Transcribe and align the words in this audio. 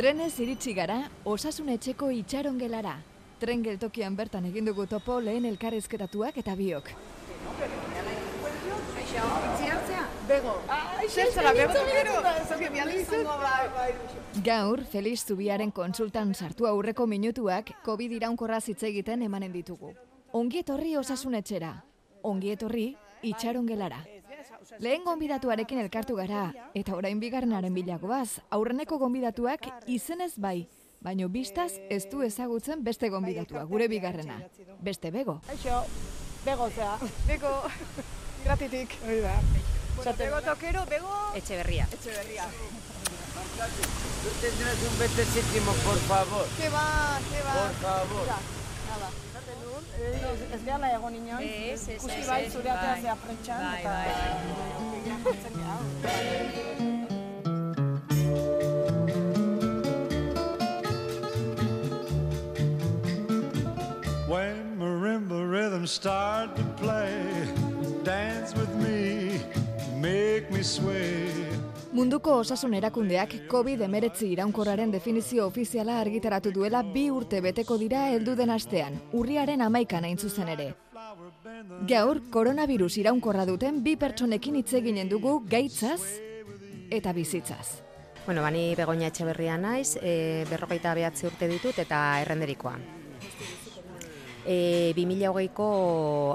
Trenez 0.00 0.38
iritsi 0.40 0.72
gara, 0.72 0.94
osasun 1.28 1.66
etxeko 1.74 2.06
itxaron 2.16 2.54
gelara. 2.56 2.94
Tren 3.36 3.60
geltokian 3.60 4.14
bertan 4.16 4.46
egin 4.48 4.64
dugu 4.64 4.86
topo 4.88 5.18
lehen 5.20 5.44
elkarrezketatuak 5.44 6.38
eta 6.40 6.54
biok. 6.56 6.86
Gaur, 14.46 14.84
Feliz 14.94 15.18
Zubiaren 15.26 15.70
konsultan 15.70 16.32
sartu 16.34 16.70
aurreko 16.70 17.04
minutuak 17.06 17.74
COVID 17.84 18.14
iraunkorra 18.22 18.62
hitz 18.66 18.80
egiten 18.88 19.26
emanen 19.28 19.52
ditugu. 19.52 19.92
Ongi 20.32 20.64
etorri 20.64 20.96
osasun 20.96 21.36
etxera, 21.42 21.74
ongi 22.22 22.56
etorri 22.56 22.86
itxaron 23.34 23.68
gelara. 23.68 24.00
Lehen 24.78 25.02
gonbidatuarekin 25.04 25.80
elkartu 25.82 26.14
gara, 26.16 26.50
eta 26.74 26.94
orain 26.94 27.18
bigarrenaren 27.20 27.74
bilagoaz, 27.74 28.40
aurreneko 28.50 28.98
gonbidatuak 28.98 29.66
izenez 29.90 30.32
bai, 30.36 30.68
baino 31.02 31.28
biztaz 31.28 31.72
ez 31.90 32.04
du 32.10 32.22
ezagutzen 32.22 32.84
beste 32.84 33.08
gonbidatua, 33.10 33.64
gure 33.64 33.88
bigarrena. 33.88 34.38
Beste 34.80 35.10
bego. 35.10 35.40
Aixo, 35.50 35.82
bego 36.44 36.70
zea. 36.70 36.94
Bego, 37.26 37.54
gratitik. 38.44 38.94
Hori 39.06 39.20
da. 39.24 39.34
Bueno, 39.96 40.14
bego 40.18 40.40
tokero, 40.42 40.86
bego... 40.86 41.16
Etxeberria. 41.34 41.88
Etxeberria. 41.92 42.46
Tú 44.20 44.28
tendrás 44.40 44.78
un 44.86 44.98
20 44.98 45.24
céntimos, 45.24 45.76
por 45.84 45.98
favor. 46.08 46.46
Que 46.56 46.68
va, 46.68 47.18
que 47.28 47.42
va. 47.42 47.54
Por 47.60 47.74
favor. 47.82 48.59
When 64.26 64.78
marimba 64.78 65.50
rhythms 65.50 65.90
start 65.90 66.54
to 66.56 66.62
play, 66.76 67.48
dance 68.04 68.54
with 68.54 68.72
me, 68.76 69.42
make 69.96 70.50
me 70.52 70.62
sway. 70.62 71.49
Munduko 71.90 72.36
osasun 72.38 72.76
erakundeak 72.78 73.32
COVID-19 73.50 74.28
iraunkorraren 74.30 74.92
definizio 74.94 75.48
ofiziala 75.48 75.96
argitaratu 75.98 76.52
duela 76.54 76.84
bi 76.86 77.08
urte 77.10 77.40
beteko 77.42 77.74
dira 77.80 78.04
heldu 78.12 78.36
den 78.38 78.52
astean, 78.54 79.00
urriaren 79.10 79.64
amaikan 79.66 80.06
hain 80.06 80.16
zuzen 80.18 80.52
ere. 80.52 80.68
Gaur, 81.90 82.20
koronavirus 82.30 82.92
iraunkorra 83.02 83.48
duten 83.50 83.82
bi 83.82 83.96
pertsonekin 83.98 84.60
hitz 84.60 84.76
eginen 84.78 85.10
dugu 85.10 85.40
gaitzaz 85.50 85.98
eta 86.94 87.12
bizitzaz. 87.12 87.82
Bueno, 88.24 88.46
bani 88.46 88.76
begonia 88.78 89.10
etxeberria 89.10 89.58
naiz, 89.58 89.96
e, 89.98 90.46
berrogeita 90.46 90.94
behatzi 90.94 91.26
urte 91.26 91.50
ditut 91.50 91.82
eta 91.82 92.20
errenderikoa. 92.22 92.78
E, 94.46 94.94
2008ko 94.94 95.70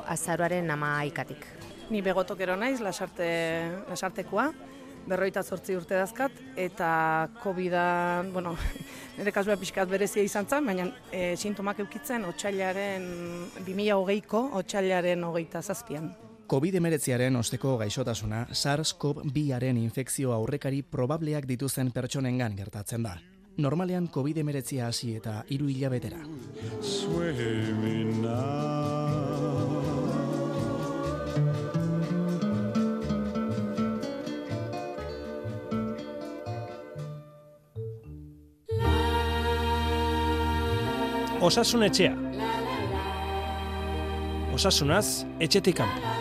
azaroaren 0.03 0.67
ama 0.75 0.97
ikatik. 1.07 1.47
Ni 1.95 2.01
begotokero 2.01 2.59
naiz, 2.59 2.81
lasarte, 2.83 3.27
lasartekoa, 3.87 4.49
berroita 5.07 5.43
zortzi 5.43 5.75
urte 5.77 5.95
dazkat, 5.95 6.31
eta 6.57 7.29
covid 7.43 7.77
bueno, 8.33 8.55
nire 9.17 9.31
kasua 9.31 9.57
pixkat 9.57 9.89
berezia 9.89 10.23
izan 10.23 10.47
zen, 10.49 10.65
baina 10.65 10.89
e, 11.11 11.35
sintomak 11.37 11.79
eukitzen 11.85 12.25
otxailaren, 12.25 13.07
2008ko 13.65 14.49
otxailaren 14.61 15.23
hogeita 15.23 15.61
zazpian. 15.61 16.11
COVID-19aren 16.45 17.39
osteko 17.39 17.71
gaixotasuna 17.81 18.43
SARS-CoV-2aren 18.53 19.79
infekzio 19.81 20.33
aurrekari 20.35 20.83
probableak 20.83 21.47
dituzten 21.49 21.89
pertsonengan 21.91 22.53
gertatzen 22.59 23.07
da. 23.07 23.15
Normalean 23.57 24.09
COVID-19 24.11 24.81
hasi 24.83 25.15
eta 25.15 25.39
hiru 25.49 25.69
hilabetera. 25.71 26.19
Osasun 41.45 41.83
etxea. 41.85 42.13
Osasunaz, 44.53 45.27
etxetik 45.37 45.75
kanpo. 45.77 46.13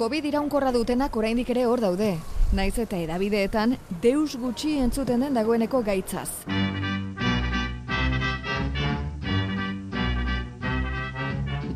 COVID 0.00 0.26
iraunkorra 0.26 0.72
dutenak 0.74 1.14
oraindik 1.14 1.52
ere 1.54 1.68
hor 1.70 1.84
daude. 1.84 2.08
Naiz 2.58 2.74
eta 2.82 2.98
edabideetan 2.98 3.76
deus 4.02 4.34
gutxi 4.42 4.74
entzuten 4.82 5.22
den 5.22 5.38
dagoeneko 5.38 5.84
gaitzaz. 5.86 6.32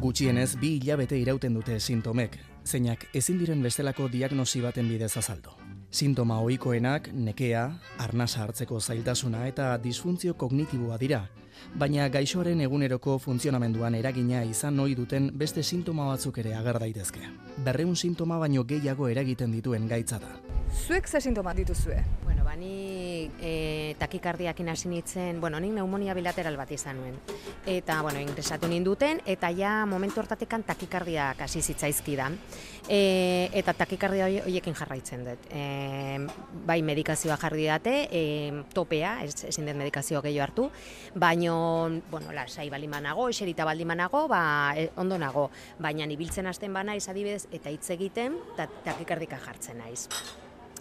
Gutxienez 0.02 0.56
bi 0.58 0.80
hilabete 0.80 1.20
irauten 1.22 1.54
dute 1.54 1.78
sintomek, 1.78 2.40
zeinak 2.66 3.06
ezin 3.14 3.38
diren 3.38 3.62
bestelako 3.62 4.10
diagnosi 4.10 4.66
baten 4.66 4.90
bidez 4.90 5.14
azaldu. 5.22 5.54
Sintoma 5.90 6.36
ohikoenak 6.38 7.08
nekea, 7.12 7.64
arnasa 7.98 8.44
hartzeko 8.44 8.78
zailtasuna 8.80 9.40
eta 9.48 9.72
disfuntzio 9.82 10.36
kognitiboa 10.38 10.98
dira, 11.02 11.24
baina 11.82 12.06
gaixoaren 12.08 12.60
eguneroko 12.62 13.16
funtzionamenduan 13.18 13.96
eragina 13.98 14.44
izan 14.46 14.78
ohi 14.78 14.94
duten 14.94 15.26
beste 15.34 15.64
sintoma 15.66 16.06
batzuk 16.12 16.38
ere 16.38 16.54
ager 16.54 16.78
daitezke. 16.78 17.24
Berreun 17.66 17.96
sintoma 17.96 18.38
baino 18.38 18.62
gehiago 18.62 19.08
eragiten 19.10 19.50
dituen 19.50 19.88
gaitza 19.90 20.20
da. 20.22 20.30
Zuek 20.86 21.08
ze 21.08 21.20
sintoma 21.20 21.54
dituzue? 21.58 21.98
Bueno, 22.24 22.39
e, 23.40 23.94
takikardiakin 23.98 24.68
hasi 24.68 24.88
nintzen, 24.88 25.40
bueno, 25.40 25.60
nik 25.60 25.72
neumonia 25.72 26.14
bilateral 26.14 26.56
bat 26.60 26.70
izan 26.72 27.00
nuen. 27.00 27.16
Eta, 27.66 28.00
bueno, 28.02 28.20
ingresatu 28.20 28.68
ninduten, 28.68 29.22
eta 29.26 29.50
ja 29.56 29.86
momentu 29.86 30.20
hortatekan 30.20 30.62
takikardiak 30.68 31.40
hasi 31.40 31.62
zitzaizkidan. 31.62 32.38
E, 32.88 33.50
eta 33.56 33.74
takikardia 33.74 34.26
hori- 34.26 34.42
horiekin 34.42 34.74
jarraitzen 34.74 35.24
dut. 35.24 35.48
E, 35.50 36.18
bai 36.66 36.80
medikazioa 36.82 37.38
jarri 37.40 37.66
date, 37.70 37.96
e, 38.10 38.24
topea, 38.74 39.20
ez, 39.24 39.44
ezin 39.48 39.66
dut 39.66 39.78
medikazio 39.80 40.22
gehiago 40.22 40.44
hartu, 40.44 40.68
baino, 41.14 41.90
bueno, 42.10 42.32
lasai 42.32 42.68
balimanago, 42.70 43.28
eserita 43.28 43.64
balimanago, 43.64 44.26
ba, 44.28 44.74
e, 44.76 44.90
ondo 44.96 45.18
nago. 45.18 45.50
Baina 45.78 46.08
ibiltzen 46.10 46.46
hasten 46.46 46.72
bana 46.72 46.96
adibidez, 47.00 47.46
eta 47.52 47.70
hitz 47.70 47.90
egiten, 47.90 48.36
ta, 48.56 48.68
takikardika 48.84 49.38
jartzen 49.38 49.78
naiz 49.78 50.08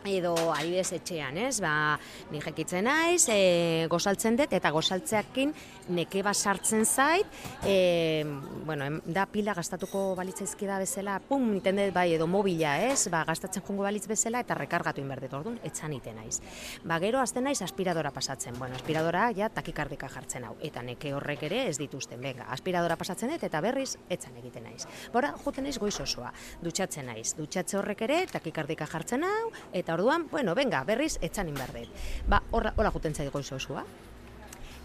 edo 0.06 0.36
adibidez 0.54 0.94
etxean, 1.00 1.38
ez? 1.38 1.60
Ba, 1.64 2.00
ni 2.32 2.42
jekitzen 2.44 2.88
naiz, 2.88 3.28
e, 3.32 3.88
gozaltzen 3.92 4.38
dut 4.40 4.54
eta 4.54 4.72
gozaltzeakin 4.72 5.54
neke 5.90 6.22
bat 6.24 6.38
sartzen 6.38 6.86
zait, 6.86 7.26
e, 7.66 8.26
bueno, 8.66 9.02
da 9.06 9.26
pila 9.26 9.56
gastatuko 9.58 10.14
balitzaizki 10.16 10.68
da 10.70 10.80
bezala, 10.80 11.20
pum, 11.20 11.48
iten 11.58 11.82
dut 11.82 11.94
bai 11.96 12.14
edo 12.14 12.28
mobila, 12.28 12.78
ez? 12.90 13.08
Ba, 13.12 13.24
gastatzen 13.28 13.66
jungo 13.66 13.84
balitz 13.84 14.06
bezala 14.08 14.44
eta 14.46 14.58
rekargatu 14.58 15.02
inberdit, 15.02 15.34
orduan, 15.34 15.60
etxan 15.66 15.94
iten 15.98 16.20
naiz. 16.20 16.40
Ba, 16.84 17.00
gero 17.02 17.20
azten 17.20 17.48
naiz 17.48 17.62
aspiradora 17.66 18.12
pasatzen. 18.12 18.58
Bueno, 18.60 18.76
aspiradora 18.76 19.30
ja 19.36 19.50
takikardika 19.50 20.10
jartzen 20.10 20.46
hau 20.46 20.56
eta 20.66 20.84
neke 20.86 21.14
horrek 21.14 21.44
ere 21.50 21.64
ez 21.70 21.78
dituzten. 21.80 22.22
Venga, 22.22 22.48
aspiradora 22.54 22.98
pasatzen 23.00 23.34
dut 23.34 23.44
eta 23.44 23.62
berriz 23.62 23.96
etzan 24.10 24.38
egiten 24.42 24.68
naiz. 24.68 24.86
Bora, 25.14 25.34
juten 25.44 25.68
naiz 25.68 25.78
goiz 25.82 25.96
osoa. 26.00 26.32
Dutxatzen 26.64 27.10
naiz. 27.10 27.34
Dutxatze 27.38 27.80
horrek 27.80 28.04
ere 28.08 28.20
takikardika 28.32 28.88
jartzen 28.90 29.26
hau 29.28 29.50
eta 29.74 29.89
orduan, 29.94 30.28
bueno, 30.32 30.56
venga, 30.56 30.84
berriz 30.84 31.18
etzan 31.22 31.50
inberdit. 31.50 31.90
Ba, 32.28 32.44
horra, 32.52 32.74
hola 32.78 32.92
juten 32.92 33.16
zait 33.16 33.32
goiz 33.32 33.52
osoa. 33.52 33.86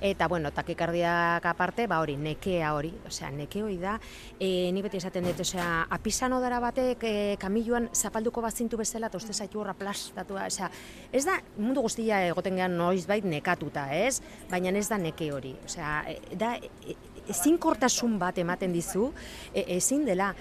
Eta, 0.05 0.27
bueno, 0.29 0.51
takikardiak 0.53 1.47
aparte, 1.47 1.87
ba 1.89 2.01
hori, 2.03 2.17
nekea 2.21 2.75
hori, 2.77 2.91
osea, 3.09 3.31
neke 3.33 3.63
hori 3.65 3.79
da, 3.81 3.95
e, 4.37 4.69
ni 4.75 4.83
beti 4.85 4.99
esaten 4.99 5.25
dut, 5.25 5.41
osea, 5.41 5.87
apisano 5.97 6.41
dara 6.43 6.59
batek 6.61 7.07
e, 7.09 7.13
kamiluan 7.41 7.87
zapalduko 7.95 8.43
bazintu 8.45 8.77
bezala, 8.77 9.09
eta 9.09 9.17
uste 9.17 9.33
zaitu 9.33 9.63
horra 9.63 9.73
plastatua, 9.79 10.49
osea, 10.51 10.69
ez 11.09 11.25
da, 11.25 11.39
mundu 11.57 11.87
guztia 11.87 12.21
egoten 12.27 12.61
gehan 12.61 12.77
noiz 12.77 13.07
nekatuta, 13.09 13.87
ez? 13.95 14.21
Baina 14.51 14.77
ez 14.77 14.89
da 14.89 14.99
neke 14.99 15.31
hori, 15.33 15.55
osea, 15.65 16.03
e, 16.11 16.37
da, 16.37 16.57
e, 16.59 16.99
ezinkortasun 17.33 18.19
bat 18.19 18.39
ematen 18.39 18.73
dizu, 18.73 19.13
e, 19.55 19.65
ezin 19.79 20.05
dela, 20.05 20.35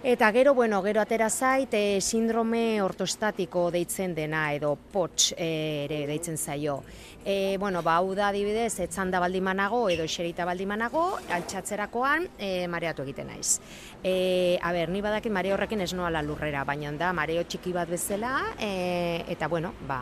Eta 0.00 0.30
gero, 0.30 0.54
bueno, 0.54 0.80
gero 0.80 1.00
atera 1.00 1.26
zait, 1.28 1.72
e, 1.74 2.00
sindrome 2.00 2.80
ortostatiko 2.80 3.64
deitzen 3.74 4.12
dena, 4.14 4.44
edo 4.54 4.76
POTS 4.92 5.32
e, 5.34 5.48
ere 5.88 6.04
deitzen 6.06 6.38
zaio. 6.38 6.76
E, 7.24 7.56
bueno, 7.58 7.82
ba, 7.82 7.96
hau 7.98 8.14
da 8.14 8.28
adibidez, 8.28 8.78
etzanda 8.78 9.18
baldimanago 9.18 9.88
edo 9.90 10.06
eserita 10.06 10.46
baldimanago, 10.46 11.02
altxatzerakoan 11.34 12.28
e, 12.38 12.68
mareatu 12.70 13.02
egiten 13.02 13.26
naiz. 13.26 13.58
E, 13.98 14.56
a 14.62 14.70
ber, 14.72 14.94
ni 14.94 15.02
badakit 15.02 15.34
mare 15.34 15.50
horrekin 15.52 15.82
ez 15.82 15.90
noala 15.98 16.22
lurrera, 16.22 16.62
baina 16.62 16.94
da 16.94 17.10
mareo 17.12 17.42
txiki 17.42 17.74
bat 17.74 17.90
bezala, 17.90 18.54
e, 18.54 19.24
eta 19.34 19.50
bueno, 19.50 19.74
ba, 19.90 19.98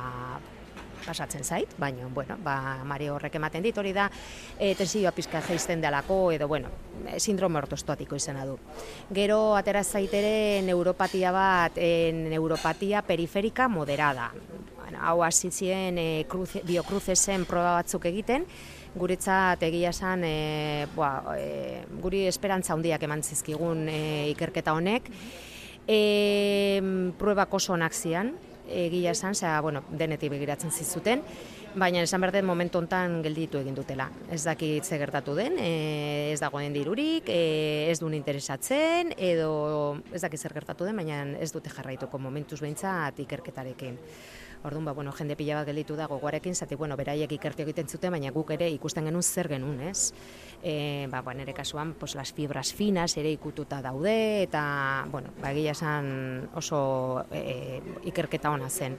pasatzen 1.07 1.45
zait, 1.45 1.73
baina, 1.79 2.09
bueno, 2.13 2.37
ba, 2.43 2.83
mare 2.85 3.11
horrek 3.11 3.39
ematen 3.39 3.65
dit, 3.65 3.79
hori 3.79 3.95
da, 3.97 4.09
e, 4.59 4.75
tensioa 4.75 5.13
pizka 5.17 5.41
jaisten 5.47 5.81
delako, 5.81 6.19
edo, 6.35 6.49
bueno, 6.51 6.71
e, 7.07 7.21
sindrome 7.21 7.63
ortostatiko 7.63 8.19
izena 8.19 8.45
du. 8.47 8.59
Gero, 9.15 9.55
atera 9.57 9.85
zaitere 9.85 10.63
neuropatia 10.67 11.33
bat, 11.33 11.79
e, 11.79 12.13
neuropatia 12.13 13.03
periferika 13.07 13.69
moderada. 13.69 14.33
bueno, 14.87 15.01
hau 15.03 15.23
hasi 15.25 15.51
ziren 15.51 15.99
e, 15.99 16.27
cruce, 16.29 16.61
biokruzesen 16.63 17.45
proba 17.45 17.73
batzuk 17.81 18.05
egiten, 18.07 18.45
guretzat 18.95 19.63
egia 19.67 19.91
esan 19.91 20.23
e, 20.25 20.87
boa, 20.95 21.37
e, 21.37 21.83
guri 22.03 22.27
esperantza 22.31 22.75
handiak 22.75 23.03
eman 23.03 23.23
zizkigun 23.23 23.89
e, 23.91 24.31
ikerketa 24.33 24.77
honek. 24.77 25.11
E, 25.87 26.81
pruebak 27.19 27.53
oso 27.55 27.75
onak 27.75 27.95
zian, 27.95 28.35
egia 28.69 29.13
esan, 29.13 29.35
zera, 29.35 29.61
bueno, 29.61 29.83
denetik 29.91 30.31
begiratzen 30.31 30.71
zizuten, 30.71 31.23
baina 31.77 32.01
esan 32.03 32.23
behar 32.25 32.45
momentu 32.45 32.79
hontan 32.79 33.21
gelditu 33.23 33.61
egin 33.61 33.75
dutela. 33.77 34.09
Ez 34.33 34.43
dakit 34.45 34.85
ze 34.85 34.99
gertatu 34.99 35.35
den, 35.37 35.59
e, 35.59 36.33
ez 36.33 36.41
dagoen 36.41 36.73
dirurik, 36.73 37.29
e, 37.29 37.91
ez 37.91 37.99
duen 38.01 38.15
interesatzen, 38.15 39.13
edo 39.17 39.99
ez 40.13 40.23
dakit 40.23 40.41
zer 40.41 40.55
gertatu 40.55 40.85
den, 40.85 40.97
baina 40.97 41.23
ez 41.39 41.53
dute 41.53 41.71
jarraituko 41.71 42.19
momentuz 42.19 42.61
behintzat 42.61 43.21
ikerketarekin. 43.27 43.99
Orduan, 44.67 44.85
ba, 44.85 44.93
bueno, 44.93 45.13
jende 45.15 45.37
pila 45.39 45.61
bat 45.61 45.69
gelditu 45.69 45.95
da 45.95 46.09
gogoarekin, 46.11 46.57
zati, 46.59 46.75
bueno, 46.75 46.97
beraiek 46.99 47.31
ikertu 47.37 47.63
egiten 47.63 47.87
zuten, 47.87 48.11
baina 48.11 48.33
guk 48.35 48.51
ere 48.51 48.67
ikusten 48.75 49.07
genuen 49.07 49.23
zer 49.23 49.47
genuen, 49.53 49.79
ez? 49.93 50.11
E, 50.59 51.07
ba, 51.13 51.21
bueno, 51.23 51.45
ere 51.47 51.55
kasuan, 51.55 51.93
pues, 51.95 52.17
las 52.19 52.33
fibras 52.35 52.73
finas 52.75 53.15
ere 53.17 53.31
ikututa 53.31 53.79
daude, 53.85 54.43
eta, 54.43 55.07
bueno, 55.13 55.31
ba, 55.39 55.53
esan 55.55 56.49
oso 56.59 57.25
e, 57.31 57.81
ikerketa 58.11 58.51
ona 58.51 58.69
zen. 58.69 58.99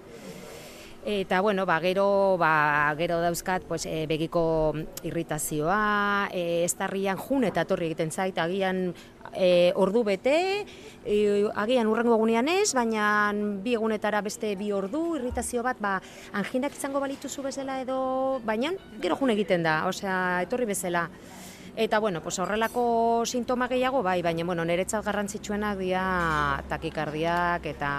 Eta 1.07 1.39
bueno, 1.39 1.65
ba, 1.65 1.79
gero, 1.79 2.35
ba, 2.37 2.93
gero 2.97 3.21
dauzkat 3.23 3.63
pues, 3.63 3.85
e, 3.85 4.03
begiko 4.11 4.75
irritazioa, 5.07 6.27
e, 6.35 6.65
estarrian 6.65 7.15
jun 7.15 7.45
eta 7.47 7.63
etorri 7.63 7.87
egiten 7.87 8.11
zait, 8.11 8.35
agian 8.35 8.91
e, 9.31 9.71
ordu 9.79 10.03
bete, 10.03 10.65
e, 11.07 11.47
agian 11.55 11.87
urrengo 11.87 12.17
egunean 12.19 12.51
ez, 12.51 12.73
baina 12.75 13.31
bi 13.63 13.77
egunetara 13.79 14.19
beste 14.19 14.51
bi 14.59 14.73
ordu, 14.75 15.15
irritazio 15.15 15.63
bat, 15.63 15.79
ba, 15.79 15.95
anginak 16.35 16.75
izango 16.75 16.99
balituzu 16.99 17.47
bezala 17.47 17.79
edo, 17.85 18.41
baina 18.43 18.75
gero 18.99 19.15
jun 19.15 19.31
egiten 19.31 19.63
da, 19.63 19.85
osea, 19.87 20.41
etorri 20.43 20.67
bezala. 20.75 21.07
Eta 21.77 21.99
bueno, 21.99 22.23
pues 22.23 22.39
horrelako 22.39 23.23
sintoma 23.23 23.67
gehiago 23.69 24.01
bai, 24.01 24.23
baina 24.25 24.43
bueno, 24.43 24.63
niretzat 24.65 25.05
garrantzitsuenak 25.05 25.77
dira 25.77 26.63
takikardiak 26.65 27.67
eta 27.69 27.89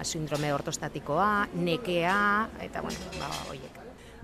sindrome 0.00 0.48
ortostatikoa, 0.56 1.50
nekea 1.52 2.14
eta 2.64 2.80
bueno, 2.80 3.10
ba 3.18 3.28
hoiek. 3.50 3.76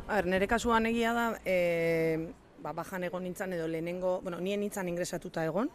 A 0.09 0.15
ber, 0.15 0.29
nire 0.33 0.49
kasuan 0.49 0.89
egia 0.89 1.13
da, 1.13 1.27
e, 1.45 2.31
ba, 2.65 2.73
bajan 2.73 3.05
egon 3.05 3.27
nintzen 3.29 3.53
edo 3.53 3.69
lehenengo, 3.69 4.23
bueno, 4.23 4.39
nien 4.41 4.65
nintzen 4.65 4.89
ingresatuta 4.89 5.45
egon, 5.45 5.69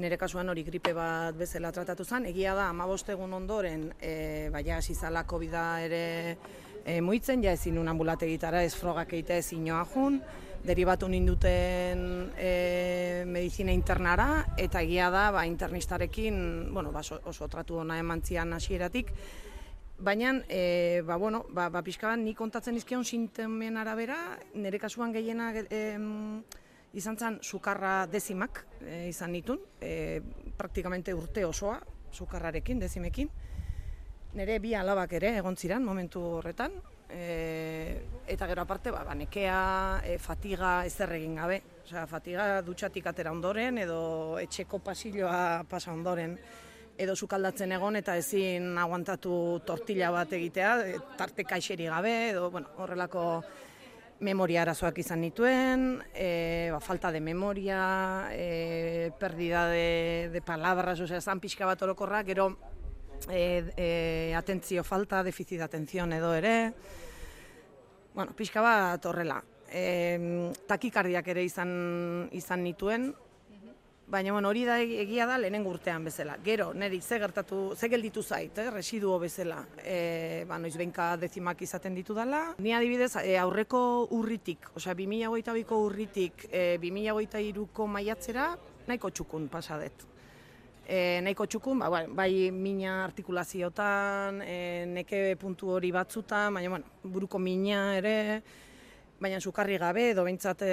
nire 0.00 0.16
kasuan 0.16 0.48
hori 0.48 0.64
gripe 0.64 0.94
bat 0.96 1.36
bezala 1.36 1.74
tratatu 1.76 2.06
zen, 2.08 2.24
egia 2.32 2.54
da, 2.56 2.70
amabost 2.72 3.12
egun 3.12 3.36
ondoren, 3.36 3.90
e, 4.00 4.48
ba, 4.48 4.64
ja, 4.64 4.80
zizala 4.80 5.26
covid 5.28 5.58
ere 5.90 6.06
e, 6.86 7.02
muitzen, 7.04 7.44
ja 7.44 7.52
ezin 7.52 7.76
un 7.76 7.92
ambulategitara 7.92 8.64
ez 8.64 8.72
frogak 8.72 9.12
egitea 9.12 9.44
ezin 9.44 9.68
joa 9.68 9.84
jun, 9.92 10.22
deribatu 10.64 11.08
ninduten 11.08 12.30
e, 12.38 13.24
medizina 13.26 13.72
internara, 13.74 14.54
eta 14.56 14.82
egia 14.82 15.10
da, 15.10 15.30
ba, 15.34 15.46
internistarekin, 15.46 16.72
bueno, 16.72 16.92
ba, 16.92 17.02
oso, 17.02 17.48
tratu 17.48 17.80
ona 17.82 17.98
eman 17.98 18.22
zian 18.22 18.52
hasieratik, 18.52 19.12
Baina, 20.02 20.42
e, 20.48 21.00
ba, 21.06 21.14
bueno, 21.14 21.44
ba, 21.54 21.68
ba, 21.70 21.78
pixka 21.86 22.08
bat, 22.10 22.18
ni 22.18 22.32
kontatzen 22.34 22.74
izkion 22.74 23.04
sintomen 23.06 23.76
arabera, 23.78 24.16
nire 24.58 24.80
kasuan 24.82 25.12
gehiena 25.14 25.52
e, 25.62 25.82
izan 26.98 27.16
zen 27.16 27.36
sukarra 27.40 28.08
dezimak 28.10 28.64
e, 28.80 29.06
izan 29.12 29.30
nitun, 29.30 29.60
e, 29.78 30.18
praktikamente 30.58 31.14
urte 31.14 31.44
osoa, 31.46 31.78
sukarrarekin, 32.10 32.82
dezimekin. 32.82 33.30
Nire 34.34 34.58
bi 34.58 34.74
alabak 34.74 35.14
ere 35.20 35.36
egon 35.38 35.54
ziren 35.54 35.86
momentu 35.86 36.24
horretan, 36.40 36.74
e, 37.10 38.00
eta 38.26 38.46
gero 38.46 38.62
aparte, 38.62 38.90
ba, 38.90 39.04
ba 39.04 39.14
nekea, 39.14 40.02
e, 40.04 40.18
fatiga 40.18 40.84
ez 40.86 40.94
egin 41.00 41.36
gabe. 41.36 41.62
Osea, 41.84 42.06
fatiga 42.06 42.62
dutxatik 42.62 43.06
atera 43.06 43.32
ondoren, 43.32 43.78
edo 43.78 44.38
etxeko 44.38 44.78
pasilloa 44.78 45.64
pasa 45.68 45.92
ondoren, 45.92 46.38
edo 46.96 47.16
sukaldatzen 47.16 47.72
egon 47.72 47.96
eta 47.96 48.16
ezin 48.16 48.78
aguantatu 48.78 49.60
tortilla 49.66 50.10
bat 50.10 50.32
egitea, 50.32 50.72
e, 50.86 50.98
tarte 51.18 51.44
kaixeri 51.44 51.86
gabe, 51.90 52.30
edo 52.30 52.50
bueno, 52.50 52.70
horrelako 52.78 53.42
memoria 54.22 54.62
arazoak 54.62 55.00
izan 55.02 55.20
nituen, 55.20 56.02
e, 56.14 56.70
ba, 56.70 56.80
falta 56.80 57.10
de 57.10 57.20
memoria, 57.20 58.28
e, 58.30 59.10
perdida 59.18 59.66
de, 59.68 60.30
de 60.32 60.42
palabras, 60.42 61.00
osea, 61.00 61.20
zan 61.20 61.40
pixka 61.40 61.66
bat 61.66 61.82
orokorra, 61.82 62.22
gero 62.22 62.52
e, 63.30 63.72
e, 63.76 64.34
atentzio 64.36 64.84
falta, 64.84 65.22
defizit 65.22 65.60
atenzion 65.60 66.12
edo 66.12 66.32
ere, 66.34 66.72
bueno, 68.14 68.32
pixka 68.36 68.62
bat 68.64 69.04
horrela. 69.06 69.42
E, 69.72 70.52
takikardiak 70.68 71.28
ere 71.32 71.44
izan, 71.46 72.28
izan 72.36 72.62
nituen, 72.64 73.12
baina 74.12 74.32
bueno, 74.34 74.50
hori 74.50 74.66
da 74.68 74.76
egia 74.82 75.24
da 75.26 75.38
lehenen 75.40 75.64
urtean 75.66 76.04
bezala. 76.04 76.36
Gero, 76.44 76.72
neri, 76.76 77.00
ze 77.00 77.18
gertatu, 77.18 77.72
ze 77.74 77.88
gelditu 77.88 78.22
zait, 78.22 78.58
eh, 78.58 78.68
residuo 78.70 79.18
bezala, 79.18 79.62
e, 79.78 80.44
ba, 80.48 80.58
noiz 80.58 80.76
benka 80.76 81.16
dezimak 81.16 81.62
izaten 81.64 81.96
ditu 81.96 82.14
dela. 82.14 82.44
Ni 82.58 82.74
adibidez, 82.76 83.14
e, 83.24 83.38
aurreko 83.40 84.08
urritik, 84.10 84.68
osea, 84.76 84.94
2008ko 84.94 85.80
urritik, 85.86 86.48
e, 86.50 86.76
2008ko 86.82 87.88
maiatzera, 87.88 88.52
nahiko 88.86 89.10
txukun 89.10 89.48
pasadet 89.48 90.11
e, 90.86 91.20
nahiko 91.22 91.46
txukun, 91.46 91.82
ba, 91.82 91.90
bai, 91.92 92.02
bai 92.08 92.32
mina 92.54 93.02
artikulaziotan, 93.04 94.42
e, 94.44 94.58
neke 94.90 95.22
puntu 95.40 95.72
hori 95.76 95.92
batzutan, 95.94 96.54
baina 96.54 96.74
bueno, 96.74 96.98
buruko 97.04 97.38
mina 97.38 97.96
ere, 97.98 98.16
baina 99.22 99.40
sukarri 99.40 99.78
gabe, 99.78 100.08
edo 100.12 100.24
behintzat 100.26 100.64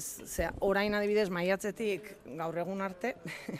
zera, 0.00 0.52
orain 0.64 0.94
adibidez 0.96 1.28
maiatzetik 1.34 2.14
gaur 2.38 2.58
egun 2.64 2.80
arte, 2.84 3.14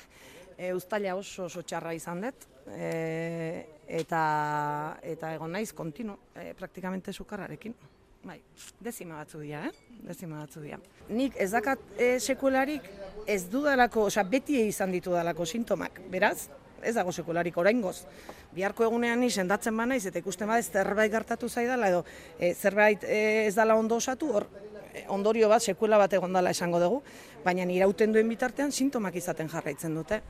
e, 0.59 0.73
ustaila 0.73 1.15
oso 1.19 1.47
oso 1.47 1.63
txarra 1.63 1.95
izan 1.97 2.25
dut, 2.25 2.49
e, 2.73 3.65
eta, 4.01 4.25
eta 5.03 5.35
egon 5.37 5.55
naiz 5.57 5.71
kontinu, 5.77 6.17
e, 6.35 6.53
praktikamente 6.59 7.13
sukarrarekin. 7.13 7.77
Bai, 8.27 8.41
dezima 8.83 9.21
batzu 9.21 9.41
dira, 9.41 9.69
eh? 9.69 9.99
Dezima 10.09 10.41
batzu 10.43 10.61
dira. 10.65 10.79
Nik 11.09 11.37
ez 11.39 11.51
dakat 11.53 11.83
e, 11.97 12.17
sekularik 12.19 12.87
ez 13.27 13.45
dudalako, 13.51 14.09
osea, 14.11 14.25
beti 14.27 14.59
izan 14.67 14.93
ditu 14.93 15.15
dalako 15.15 15.47
sintomak, 15.47 16.01
beraz, 16.11 16.49
ez 16.83 16.95
dago 16.97 17.13
sekularik 17.15 17.57
oraingoz. 17.59 18.03
Biharko 18.55 18.85
egunean 18.89 19.21
ni 19.23 19.31
sendatzen 19.31 19.77
ba 19.77 19.87
naiz 19.87 20.05
eta 20.07 20.19
ikusten 20.19 20.51
bada 20.51 20.63
zerbait 20.63 21.13
gertatu 21.13 21.49
zaidala 21.49 21.93
edo 21.93 22.05
e, 22.39 22.55
zerbait 22.55 23.05
e, 23.05 23.47
ez 23.47 23.55
dala 23.55 23.79
ondo 23.79 23.97
osatu, 24.03 24.33
hor 24.35 24.49
ondorio 25.15 25.49
bat 25.49 25.63
sekuela 25.63 25.99
bat 25.99 26.13
egon 26.13 26.35
dela 26.35 26.51
esango 26.51 26.81
dugu, 26.83 27.03
baina 27.45 27.65
irauten 27.71 28.13
duen 28.13 28.29
bitartean 28.29 28.73
sintomak 28.73 29.15
izaten 29.15 29.49
jarraitzen 29.49 29.95
dute 29.95 30.23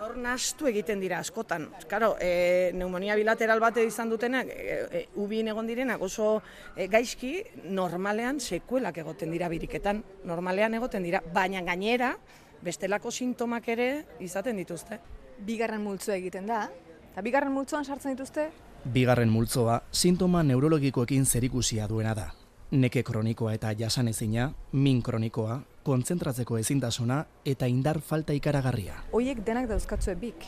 hor 0.00 0.16
nastu 0.16 0.66
egiten 0.70 1.00
dira 1.00 1.18
askotan. 1.20 1.68
Karo, 1.88 2.14
e, 2.20 2.70
neumonia 2.74 3.16
bilateral 3.18 3.60
bate 3.60 3.84
izan 3.84 4.10
dutenak, 4.10 4.48
e, 4.48 4.78
e, 4.90 5.02
ubin 5.20 5.48
egon 5.52 5.66
direnak 5.66 6.02
oso 6.02 6.42
e, 6.76 6.88
gaizki, 6.88 7.34
normalean 7.64 8.40
sekuelak 8.40 8.98
egoten 9.04 9.32
dira 9.34 9.48
biriketan. 9.52 10.02
Normalean 10.24 10.74
egoten 10.74 11.02
dira, 11.02 11.22
baina 11.34 11.62
gainera, 11.66 12.14
bestelako 12.62 13.10
sintomak 13.10 13.68
ere 13.68 13.88
izaten 14.20 14.56
dituzte. 14.56 15.00
Bigarren 15.42 15.82
multzoa 15.82 16.16
egiten 16.16 16.46
da, 16.46 16.66
eta 17.12 17.22
bigarren 17.22 17.52
multzoan 17.52 17.84
sartzen 17.84 18.14
dituzte? 18.14 18.48
Bigarren 18.84 19.30
multzoa, 19.30 19.82
sintoma 19.92 20.42
neurologikoekin 20.42 21.26
zerikusia 21.26 21.88
duena 21.88 22.14
da. 22.14 22.30
Neke 22.72 23.02
kronikoa 23.04 23.52
eta 23.54 23.74
jasanezina, 23.78 24.52
min 24.72 25.02
kronikoa, 25.02 25.60
kontzentratzeko 25.86 26.58
ezintasuna 26.60 27.22
eta 27.44 27.68
indar 27.70 28.00
falta 28.00 28.34
ikaragarria. 28.36 28.98
Hoiek 29.12 29.42
denak 29.46 29.68
dauzkatzue 29.70 30.14
bik. 30.20 30.46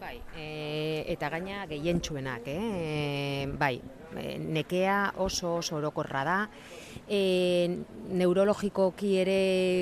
Bai, 0.00 0.18
e, 0.36 1.04
eta 1.14 1.30
gaina 1.32 1.62
gehientsuenak, 1.70 2.48
eh? 2.52 2.64
E, 2.76 3.46
bai, 3.56 3.78
e, 4.20 4.34
nekea 4.38 5.14
oso 5.24 5.54
oso 5.62 5.78
orokorra 5.78 6.24
da. 6.28 6.36
E, 7.08 7.78
neurologikoki 8.12 9.14
ere 9.22 9.38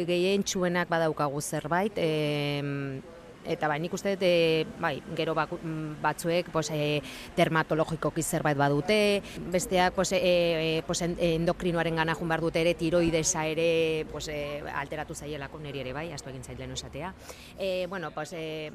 gehientsuenak 0.07 0.93
badaukagu 0.93 1.43
zerbait, 1.43 1.99
e, 1.99 3.01
eta 3.45 3.69
bai, 3.69 3.79
nik 3.83 3.95
uste 3.95 4.15
dut, 4.15 4.25
e, 4.27 4.67
bai, 4.81 4.95
gero 5.17 5.35
batzuek 5.35 6.51
pues, 6.53 6.71
e, 6.71 7.03
dermatologikoki 7.37 8.23
zerbait 8.23 8.59
badute, 8.59 9.23
besteak 9.53 9.95
pues, 9.95 10.13
e, 10.13 10.83
pues, 10.87 11.03
endokrinoaren 11.03 11.97
gana 11.97 12.15
jun 12.15 12.33
dute 12.41 12.61
ere, 12.61 12.75
tiroidesa 12.75 13.47
ere 13.47 14.07
pues, 14.11 14.29
e, 14.29 14.63
alteratu 14.75 15.15
zaielako 15.15 15.59
niri 15.59 15.81
ere, 15.81 15.93
bai, 15.93 16.13
astu 16.13 16.31
egin 16.31 16.45
zailen 16.45 16.73
esatea. 16.73 17.15
E, 17.59 17.87
bueno, 17.89 18.11
pues, 18.11 18.33
e, 18.33 18.73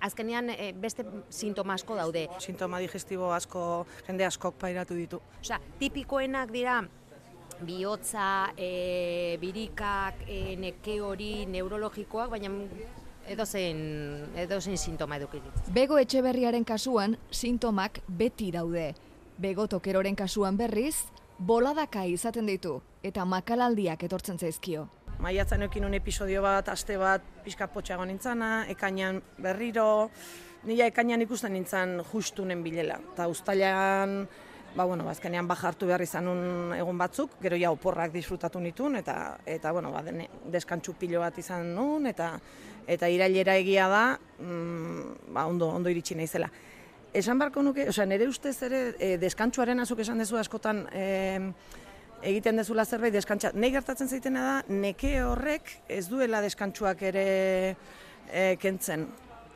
azkenean 0.00 0.50
e, 0.50 0.72
beste 0.72 1.04
sintoma 1.28 1.74
asko 1.74 1.96
daude. 1.96 2.28
Sintoma 2.38 2.78
digestibo 2.78 3.32
asko, 3.32 3.86
jende 4.06 4.24
askok 4.24 4.56
pairatu 4.60 4.94
ditu. 4.94 5.20
Osea, 5.40 5.60
tipikoenak 5.78 6.50
dira, 6.52 6.80
bihotza, 7.60 8.52
e, 8.56 9.36
birikak, 9.40 10.24
e, 10.26 10.56
neke 10.60 11.00
hori, 11.04 11.46
neurologikoak, 11.46 12.30
baina 12.32 12.50
edo 13.30 13.46
zein, 13.46 13.78
edo 14.34 14.60
zein 14.60 14.78
sintoma 14.78 15.16
edukitik. 15.20 15.62
Bego 15.74 15.98
etxeberriaren 16.02 16.66
kasuan, 16.66 17.16
sintomak 17.30 18.02
beti 18.08 18.50
daude. 18.52 18.90
Bego 19.40 19.68
tokeroren 19.70 20.16
kasuan 20.18 20.58
berriz, 20.58 20.96
boladaka 21.38 22.04
izaten 22.10 22.50
ditu 22.50 22.80
eta 23.06 23.24
makalaldiak 23.24 24.02
etortzen 24.04 24.38
zaizkio. 24.38 24.88
Maiatzen 25.20 25.62
eukin 25.62 25.84
un 25.84 25.94
episodio 25.94 26.42
bat, 26.42 26.68
aste 26.72 26.96
bat, 26.98 27.24
pixka 27.44 27.68
potxago 27.68 28.04
nintzana, 28.08 28.64
ekainan 28.72 29.20
berriro, 29.38 30.10
nila 30.64 30.88
ekainan 30.88 31.22
ikusten 31.22 31.52
nintzen 31.52 31.98
justunen 32.12 32.64
bilela. 32.64 32.98
Eta 33.12 33.28
ustailan, 33.28 34.24
ba, 34.74 34.84
bueno, 34.84 35.08
azkenean 35.10 35.48
bajartu 35.48 35.88
behar 35.90 36.02
izan 36.02 36.28
un 36.30 36.74
egun 36.76 36.98
batzuk, 36.98 37.36
gero 37.42 37.58
ja 37.58 37.72
oporrak 37.74 38.12
disfrutatu 38.14 38.60
nitun, 38.60 38.96
eta, 39.00 39.38
eta 39.46 39.72
bueno, 39.72 39.90
ba, 39.92 40.02
dene, 40.06 40.28
deskantxu 40.52 40.94
pilo 40.98 41.20
bat 41.20 41.38
izan 41.38 41.74
nun, 41.74 42.06
eta 42.10 42.32
eta 42.90 43.08
irailera 43.12 43.54
egia 43.60 43.86
da, 43.90 44.04
mm, 44.40 45.32
ba, 45.34 45.46
ondo, 45.46 45.68
ondo 45.68 45.90
iritsi 45.90 46.16
naizela. 46.18 46.50
Esan 47.14 47.38
barko 47.38 47.62
nuke, 47.62 47.88
osea, 47.90 48.06
nire 48.06 48.26
ustez 48.30 48.56
ere, 48.66 48.80
e, 48.98 49.16
deskantxuaren 49.18 49.82
azuk 49.82 50.02
esan 50.02 50.18
dezu 50.22 50.38
askotan, 50.38 50.84
e, 50.94 51.38
egiten 52.22 52.60
dezula 52.60 52.84
zerbait 52.84 53.14
deskantxa. 53.14 53.52
Nei 53.54 53.70
gertatzen 53.74 54.08
zaitena 54.08 54.44
da, 54.46 54.56
neke 54.68 55.16
horrek 55.24 55.72
ez 55.88 56.06
duela 56.10 56.42
deskantxuak 56.44 57.02
ere 57.10 57.26
e, 58.30 58.56
kentzen. 58.60 59.08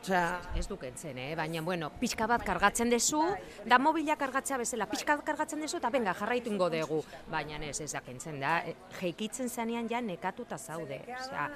Osea, 0.05 0.39
Ez 0.53 0.67
du 0.69 0.75
kentzen, 0.77 1.17
eh? 1.17 1.31
baina, 1.33 1.63
bueno, 1.65 1.87
pixka 1.97 2.27
bat 2.29 2.43
kargatzen 2.45 2.91
dezu, 2.93 3.23
da 3.65 3.79
mobila 3.81 4.13
kargatzea 4.15 4.59
bezala, 4.61 4.85
pixka 4.85 5.15
bat 5.17 5.25
kargatzen 5.25 5.63
dezu, 5.65 5.79
eta 5.79 5.89
benga, 5.89 6.13
jarraitu 6.13 6.51
ingo 6.53 6.67
dugu. 6.69 6.99
Baina 7.31 7.57
ez, 7.65 7.79
ez 7.81 7.89
da 7.95 8.03
kentzen 8.05 8.37
da, 8.39 8.59
eh, 8.69 8.75
jeikitzen 8.99 9.49
zenean 9.49 9.89
ja 9.89 10.03
nekatuta 10.05 10.59
zaude. 10.61 11.01
Osea, 11.09 11.49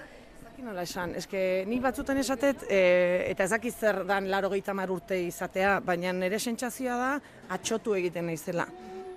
nola 0.66 0.82
esan, 0.82 1.14
eske 1.22 1.64
ni 1.70 1.78
batzutan 1.80 2.18
esatet, 2.18 2.66
e, 2.66 2.82
eta 3.30 3.46
ez 3.46 3.52
dakit 3.54 3.76
zer 3.76 4.04
dan 4.10 4.32
laro 4.32 4.50
mar 4.74 4.90
urte 4.90 5.22
izatea, 5.28 5.80
baina 5.80 6.12
nire 6.12 6.40
sentsazioa 6.40 6.98
da 6.98 7.22
atxotu 7.50 7.94
egiten 7.94 8.26
naizela. 8.26 8.66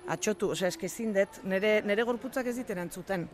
Atxotu, 0.07 0.51
osea, 0.51 0.67
eske 0.67 0.85
ezin 0.85 1.11
dut, 1.11 1.43
nire, 1.43 1.81
nire 1.81 2.03
gorputzak 2.03 2.45
ez 2.45 2.55
dit 2.55 2.69
erantzuten. 2.69 3.27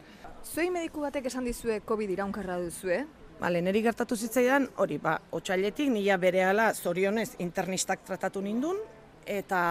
Zuei 0.45 0.69
mediku 0.69 1.01
batek 1.01 1.25
esan 1.25 1.43
dizue 1.43 1.81
COVID 1.81 2.09
iraunkarra 2.09 2.57
duzue? 2.57 3.05
Bale, 3.39 3.61
niri 3.63 3.79
gertatu 3.79 4.17
zitzaidan, 4.19 4.65
hori, 4.83 4.97
ba, 4.99 5.13
otxailetik 5.31 5.87
nila 5.93 6.17
berehala 6.19 6.73
zorionez 6.75 7.37
internistak 7.39 8.01
tratatu 8.03 8.41
nindun, 8.43 8.81
eta 9.23 9.61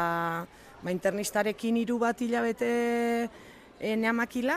ba, 0.80 0.92
internistarekin 0.94 1.76
hiru 1.76 1.98
bat 2.00 2.22
hilabete 2.25 2.70
e, 3.28 3.90
neamakila, 4.00 4.56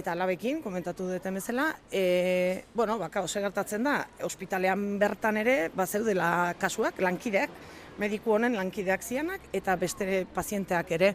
eta 0.00 0.14
alabekin, 0.14 0.62
komentatu 0.64 1.10
duten 1.10 1.36
bezala, 1.36 1.66
e, 1.92 2.64
bueno, 2.72 2.96
baka, 3.02 3.20
ose 3.28 3.42
gertatzen 3.44 3.84
da, 3.84 3.98
ospitalean 4.24 4.86
bertan 5.02 5.42
ere, 5.42 5.58
ba, 5.76 5.84
zeudela 5.84 6.30
kasuak, 6.56 7.04
lankideak, 7.04 7.52
mediku 8.00 8.32
honen 8.38 8.56
lankideak 8.56 9.04
zianak, 9.04 9.44
eta 9.52 9.76
beste 9.76 10.24
pazienteak 10.32 10.96
ere. 10.96 11.12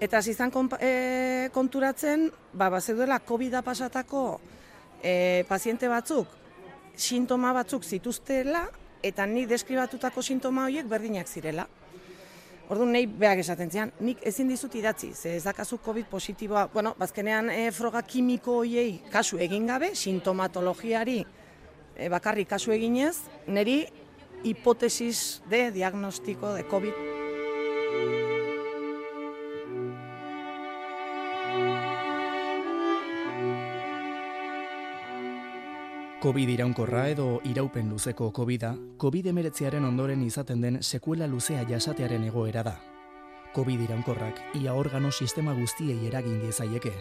Eta 0.00 0.24
hasi 0.24 0.32
izan 0.32 0.48
konpa- 0.50 0.80
e, 0.80 1.52
konturatzen, 1.52 2.30
ba, 2.56 2.72
ba 2.72 2.80
zeudela 2.80 3.20
COVID-a 3.20 3.60
pasatako 3.60 4.24
e, 5.02 5.44
paziente 5.48 5.88
batzuk, 5.90 6.30
sintoma 6.96 7.52
batzuk 7.52 7.84
zituztela, 7.84 8.68
eta 9.02 9.26
nik 9.26 9.48
deskribatutako 9.50 10.22
sintoma 10.22 10.68
horiek 10.68 10.86
berdinak 10.88 11.28
zirela. 11.28 11.66
Orduan 12.70 12.94
nahi 12.94 13.06
beak 13.06 13.42
esaten 13.42 13.70
zian, 13.70 13.90
nik 14.00 14.22
ezin 14.24 14.48
dizut 14.48 14.74
idatzi, 14.78 15.10
ze 15.12 15.34
ez 15.36 15.44
dakazu 15.44 15.78
COVID 15.82 16.06
positiboa, 16.08 16.68
bueno, 16.72 16.94
bazkenean 16.98 17.50
e, 17.50 17.70
froga 17.74 18.02
kimiko 18.02 18.60
hoiei 18.62 19.02
kasu 19.12 19.40
egin 19.42 19.66
gabe, 19.66 19.92
sintomatologiari 19.98 21.18
e, 21.20 22.08
bakarrik 22.08 22.48
kasu 22.54 22.72
eginez, 22.72 23.16
niri 23.46 23.82
hipotesis 24.44 25.42
de 25.50 25.70
diagnostiko 25.74 26.54
de 26.54 26.64
COVID 26.70 27.11
COVID 36.22 36.50
iraunkorra 36.52 37.08
edo 37.10 37.40
iraupen 37.50 37.88
luzeko 37.90 38.28
COVID-a, 38.30 38.68
COVID-19aren 39.02 39.82
ondoren 39.88 40.20
izaten 40.22 40.60
den 40.62 40.76
sekuela 40.78 41.26
luzea 41.26 41.64
jasatearen 41.66 42.22
egoera 42.28 42.62
da. 42.62 42.74
COVID 43.56 43.82
iraunkorrak 43.88 44.38
ia 44.60 44.76
organo 44.78 45.10
sistema 45.10 45.50
guztiei 45.58 46.06
eragin 46.06 46.38
diezaieke, 46.44 46.92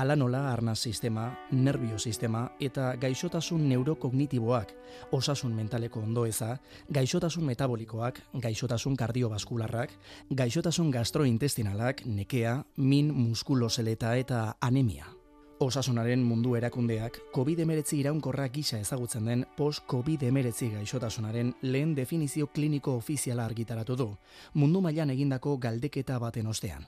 ala 0.00 0.16
nola 0.16 0.46
arnaz 0.54 0.78
sistema, 0.78 1.26
nervio 1.50 1.98
sistema 1.98 2.46
eta 2.58 2.94
gaixotasun 2.96 3.68
neurokognitiboak, 3.68 4.72
osasun 5.12 5.52
mentaleko 5.60 6.00
ondoeza, 6.00 6.56
gaixotasun 6.88 7.44
metabolikoak, 7.52 8.24
gaixotasun 8.32 8.96
kardiobaskularrak, 8.96 9.92
gaixotasun 10.32 10.90
gastrointestinalak, 10.90 12.06
nekea, 12.06 12.62
min 12.76 13.12
muskuloseleta 13.12 14.16
eta 14.16 14.54
anemia. 14.60 15.19
Osasunaren 15.60 16.22
mundu 16.24 16.54
erakundeak 16.56 17.18
COVID-19 17.34 17.98
iraunkorra 17.98 18.46
gisa 18.48 18.78
ezagutzen 18.80 19.26
den 19.28 19.42
post-COVID-19 19.58 20.70
gaixotasunaren 20.78 21.50
lehen 21.60 21.92
definizio 21.94 22.46
kliniko 22.46 22.94
ofiziala 22.96 23.44
argitaratu 23.44 23.96
du, 24.00 24.06
mundu 24.54 24.80
mailan 24.80 25.12
egindako 25.12 25.58
galdeketa 25.60 26.16
baten 26.18 26.48
ostean. 26.48 26.86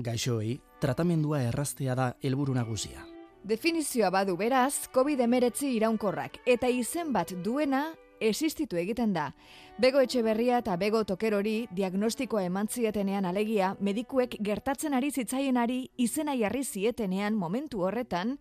Gaixoei, 0.00 0.56
tratamendua 0.80 1.42
erraztea 1.50 1.94
da 1.94 2.08
helburu 2.22 2.56
nagusia. 2.56 3.04
Definizioa 3.44 4.08
badu 4.08 4.38
beraz, 4.40 4.88
COVID-19 4.94 5.68
iraunkorrak 5.76 6.40
eta 6.46 6.72
izen 6.72 7.12
bat 7.12 7.36
duena 7.44 7.90
existitu 8.20 8.76
egiten 8.76 9.12
da. 9.12 9.32
Bego 9.78 10.00
Etxeberria 10.00 10.58
eta 10.58 10.76
Bego 10.76 11.04
Tokerori 11.04 11.68
diagnostikoa 11.74 12.42
eman 12.48 12.68
zietenean 12.68 13.24
alegia, 13.24 13.74
medikuek 13.80 14.36
gertatzen 14.40 14.94
ari 14.94 15.10
zitzaienari 15.10 15.90
izena 15.96 16.34
jarri 16.34 16.64
zietenean 16.64 17.34
momentu 17.34 17.84
horretan, 17.84 18.38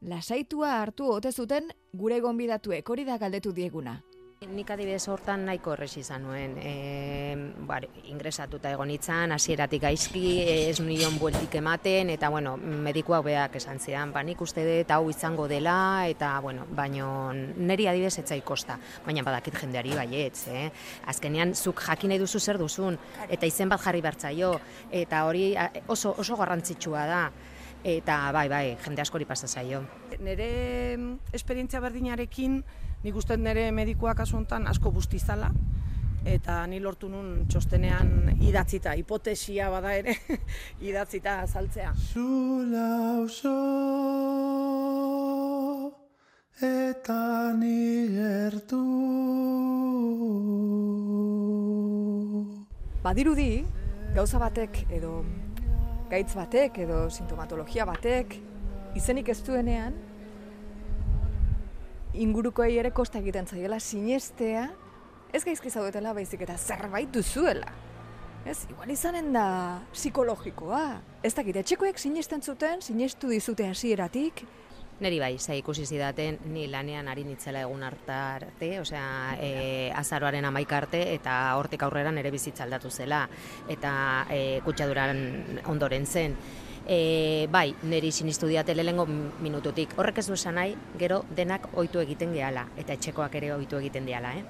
lasaitua 0.00 0.80
hartu 0.80 1.10
ote 1.10 1.32
zuten 1.32 1.70
gure 1.92 2.20
gonbidatuek 2.20 2.88
hori 2.88 3.04
da 3.04 3.18
galdetu 3.18 3.52
dieguna. 3.52 4.00
Nik 4.44 4.68
adibidez 4.74 5.06
hortan 5.08 5.44
nahiko 5.48 5.72
errez 5.72 5.94
izan 6.00 6.24
nuen, 6.26 6.56
e, 6.60 7.34
bar, 7.64 7.86
ingresatuta 8.10 8.72
egon 8.74 8.90
itzan, 8.92 9.32
hasieratik 9.32 9.82
gaizki, 9.86 10.24
ez 10.68 10.80
nion 10.84 11.16
bueltik 11.20 11.54
ematen, 11.60 12.10
eta 12.12 12.28
bueno, 12.32 12.56
medikuak 12.58 13.24
beak 13.24 13.56
esan 13.60 13.80
zidan, 13.80 14.12
ba, 14.12 14.22
nik 14.26 14.40
uste 14.44 14.64
dut 14.66 14.92
hau 14.92 15.08
izango 15.08 15.46
dela, 15.48 15.76
eta 16.10 16.34
bueno, 16.44 16.66
baino 16.76 17.08
neri 17.32 17.88
adibidez 17.88 18.18
etzai 18.24 18.42
kosta, 18.44 18.76
baina 19.06 19.24
badakit 19.24 19.56
jendeari 19.62 19.96
baietz, 19.96 20.46
eh? 20.52 20.68
Azkenean, 21.08 21.54
zuk 21.54 21.80
jakin 21.86 22.12
nahi 22.12 22.20
duzu 22.20 22.40
zer 22.40 22.60
duzun, 22.60 22.98
eta 23.28 23.48
izen 23.48 23.72
bat 23.72 23.80
jarri 23.80 24.04
bertzaio, 24.04 24.54
eta 24.92 25.24
hori 25.24 25.52
oso, 25.88 26.14
oso 26.20 26.36
garrantzitsua 26.36 27.06
da, 27.08 27.26
eta 27.84 28.18
bai, 28.32 28.48
bai, 28.48 28.64
jende 28.84 29.04
askori 29.04 29.24
pasa 29.28 29.48
zaio. 29.48 29.84
Nire 30.20 30.96
mm, 30.96 31.36
esperientzia 31.36 31.80
berdinarekin, 31.84 32.62
nik 33.04 33.16
uste 33.20 33.36
nire 33.36 33.68
medikoak 33.76 34.16
kasu 34.22 34.38
honetan 34.38 34.66
asko 34.70 34.90
bustizala, 34.92 35.50
eta 36.24 36.62
ni 36.66 36.80
lortu 36.80 37.10
nun 37.12 37.44
txostenean 37.52 38.38
idatzita, 38.40 38.94
hipotesia 38.96 39.68
bada 39.72 39.92
ere, 39.98 40.16
idatzita 40.88 41.40
azaltzea. 41.44 41.92
Zula 42.12 42.88
oso 43.20 43.54
eta 46.64 47.52
ni 47.58 48.08
gertu. 48.14 48.80
Badirudi, 53.04 53.50
gauza 54.16 54.40
batek 54.40 54.86
edo 54.96 55.18
gaitz 56.08 56.32
batek 56.38 56.78
edo 56.86 57.04
sintomatologia 57.10 57.84
batek 57.84 58.38
izenik 58.96 59.28
ez 59.28 59.40
duenean 59.44 59.96
ingurukoei 62.14 62.78
ere 62.78 62.90
kosta 62.94 63.18
egiten 63.18 63.46
zaiela 63.46 63.80
sinestea 63.80 64.68
ez 65.34 65.42
gaizki 65.44 65.70
zaudetela 65.70 66.12
baizik 66.14 66.44
eta 66.46 66.56
zerbait 66.56 67.10
duzuela. 67.12 67.72
Ez, 68.44 68.66
igual 68.68 68.90
izanen 68.92 69.32
da 69.32 69.46
psikologikoa. 69.94 70.84
Ez 71.24 71.32
dakit, 71.34 71.56
etxekoek 71.62 71.98
sinesten 71.98 72.44
zuten, 72.44 72.82
sinestu 72.84 73.32
dizute 73.32 73.66
hasieratik, 73.66 74.44
Neri 75.02 75.16
bai, 75.18 75.38
ze 75.38 75.56
ikusi 75.58 75.82
zidaten, 75.90 76.36
ni 76.54 76.68
lanean 76.70 77.08
ari 77.10 77.24
nitzela 77.26 77.64
egun 77.64 77.82
hartarte, 77.82 78.68
osea, 78.78 79.06
e, 79.42 79.48
azaroaren 79.90 80.46
amaik 80.46 80.70
arte, 80.72 81.00
eta 81.16 81.34
hortik 81.58 81.82
aurrera 81.82 82.12
nere 82.14 82.30
bizitza 82.30 82.62
aldatu 82.62 82.92
zela, 82.94 83.24
eta 83.68 83.94
e, 84.30 84.60
kutsaduran 84.62 85.18
ondoren 85.72 86.06
zen. 86.06 86.36
E, 86.86 87.48
bai, 87.50 87.74
neri 87.82 88.12
sinistu 88.12 88.46
diate 88.46 88.74
lehengo 88.74 89.06
minututik. 89.06 89.94
Horrek 89.96 90.20
ez 90.20 90.26
du 90.28 90.34
esan 90.36 90.58
nahi, 90.60 90.74
gero 91.00 91.22
denak 91.36 91.70
ohitu 91.72 92.02
egiten 92.02 92.34
gehala, 92.36 92.66
eta 92.76 92.92
etxekoak 92.98 93.34
ere 93.40 93.54
ohitu 93.54 93.80
egiten 93.80 94.04
diala, 94.06 94.34
eh? 94.36 94.44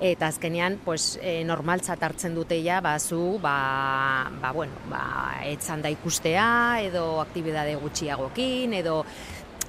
Eta 0.00 0.30
azkenean, 0.32 0.78
pues, 0.84 1.18
e, 1.20 1.44
normaltzat 1.44 2.02
hartzen 2.02 2.34
dute 2.34 2.56
ja, 2.64 2.80
ba, 2.80 2.98
zu, 2.98 3.38
ba, 3.42 4.30
ba, 4.40 4.50
bueno, 4.56 4.72
ba, 4.88 5.04
etzan 5.44 5.82
da 5.84 5.92
ikustea, 5.92 6.80
edo 6.86 7.20
aktibidade 7.20 7.76
gutxiagokin, 7.76 8.74
edo 8.80 9.04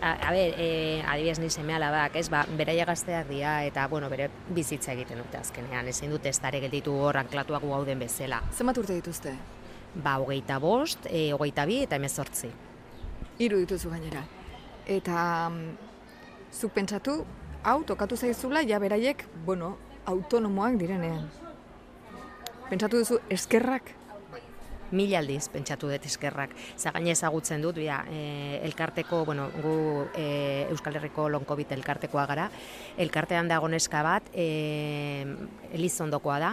A, 0.01 0.15
a 0.17 0.31
ber, 0.34 0.55
e, 0.58 1.03
adibidez 1.05 1.38
ni 1.38 1.51
seme 1.53 1.75
alabak, 1.77 2.15
ez, 2.17 2.25
ba, 2.34 2.39
beraia 2.58 2.88
gazteak 2.89 3.27
dira 3.29 3.60
eta, 3.67 3.84
bueno, 3.86 4.10
bere 4.10 4.31
bizitza 4.50 4.96
egiten 4.96 5.22
dute 5.22 5.38
azkenean, 5.38 5.91
ezin 5.93 6.10
dute 6.10 6.34
ez 6.34 6.39
dare 6.41 6.58
gelditu 6.63 6.96
hor 6.98 7.22
anklatuak 7.22 7.62
gauden 7.62 8.01
bezala. 8.01 8.41
zenbat 8.50 8.81
urte 8.81 8.98
dituzte? 8.98 9.36
Ba, 9.95 10.17
hogeita 10.19 10.60
bost, 10.60 11.07
e, 11.10 11.31
hogeita 11.33 11.65
bi 11.65 11.81
eta 11.86 12.00
emezortzi. 12.00 12.51
Hiru 13.41 13.62
dituzu 13.63 13.91
gainera. 13.91 14.24
Eta 14.86 15.50
mm, 15.50 15.71
zuk 16.53 16.75
pentsatu, 16.75 17.21
hau 17.63 17.79
tokatu 17.88 18.17
zaizula 18.17 18.63
ja 18.67 18.79
beraiek, 18.79 19.25
bueno, 19.45 19.77
autonomoak 20.05 20.77
direnean. 20.81 21.27
Pentsatu 22.69 23.01
duzu 23.01 23.19
eskerrak 23.29 23.95
mila 24.91 25.19
aldiz 25.21 25.48
pentsatu 25.51 25.89
dut 25.89 26.05
eskerrak. 26.05 26.53
Zagaine 26.77 27.13
ezagutzen 27.15 27.63
dut, 27.63 27.77
bia, 27.79 28.01
e, 28.12 28.60
elkarteko, 28.67 29.24
bueno, 29.25 29.48
gu 29.63 29.75
e, 30.15 30.67
Euskal 30.69 31.00
Herriko 31.00 31.29
lonkobit 31.31 31.71
elkartekoa 31.77 32.25
gara, 32.29 32.50
elkartean 33.01 33.50
dago 33.51 33.71
neska 33.71 34.03
bat, 34.05 34.27
e, 34.33 35.25
elizondokoa 35.71 36.39
da, 36.43 36.51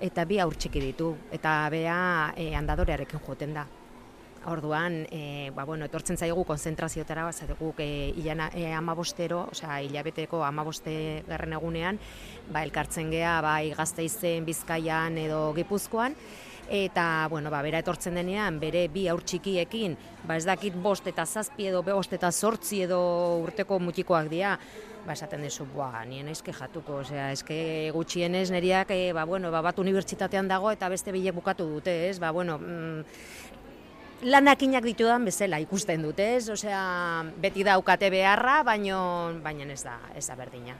eta 0.00 0.24
bi 0.24 0.40
aur 0.42 0.56
txiki 0.56 0.80
ditu, 0.80 1.14
eta 1.32 1.68
bea 1.70 2.32
e, 2.36 2.52
andadorearekin 2.56 3.22
joten 3.26 3.54
da. 3.54 3.66
Orduan, 4.46 5.06
e, 5.08 5.50
ba, 5.56 5.64
bueno, 5.64 5.86
etortzen 5.88 6.18
zaigu 6.20 6.42
konzentraziotara, 6.44 7.24
bat 7.24 7.54
guk 7.58 7.78
e, 7.80 8.12
ilana, 8.20 8.50
e, 8.52 8.66
amabostero, 8.76 9.46
osea, 9.54 9.78
hilabeteko 9.86 10.42
amaboste 10.44 11.22
garren 11.28 11.56
egunean, 11.56 12.00
ba, 12.52 12.62
elkartzen 12.62 13.08
gea, 13.14 13.38
bai, 13.40 13.72
gazteizen, 13.76 14.44
bizkaian 14.44 15.16
edo 15.22 15.46
gipuzkoan, 15.56 16.16
eta 16.68 17.26
bueno, 17.30 17.50
ba, 17.50 17.62
bera 17.62 17.80
etortzen 17.80 18.16
denean 18.16 18.58
bere 18.60 18.86
bi 18.88 19.06
aur 19.08 19.22
txikiekin, 19.24 19.96
ba 20.24 20.36
ez 20.36 20.44
dakit 20.48 20.76
bost 20.80 21.06
eta 21.06 21.26
zazpi 21.26 21.68
edo 21.68 21.82
bost 21.84 22.12
eta 22.12 22.30
zortzi 22.32 22.82
edo 22.86 23.00
urteko 23.42 23.78
mutikoak 23.78 24.30
dira, 24.32 24.58
ba 25.06 25.12
esaten 25.12 25.42
dezu, 25.44 25.66
ba, 25.74 26.04
nien 26.08 26.28
aizke 26.28 26.52
jatuko, 26.52 27.00
osea, 27.02 27.30
eske 27.34 27.56
gutxienez 27.94 28.48
neriak, 28.54 28.90
e, 28.90 29.12
ba, 29.12 29.24
bueno, 29.28 29.50
ba, 29.52 29.60
bat 29.64 29.78
unibertsitatean 29.78 30.48
dago 30.48 30.70
eta 30.72 30.88
beste 30.88 31.12
bilek 31.12 31.36
bukatu 31.36 31.66
dute, 31.68 31.94
ez, 32.08 32.18
ba, 32.22 32.30
bueno, 32.32 32.58
mm, 32.58 33.04
lanakinak 34.30 34.84
ditudan 34.84 35.24
bezala 35.28 35.60
ikusten 35.60 36.02
dute, 36.02 36.30
ez, 36.38 36.48
osea, 36.48 36.80
beti 37.40 37.64
daukate 37.66 38.10
beharra, 38.10 38.62
baino, 38.64 38.98
baina 39.44 39.68
ez 39.72 39.82
da, 39.84 39.98
ez 40.16 40.26
da 40.26 40.36
berdina. 40.40 40.76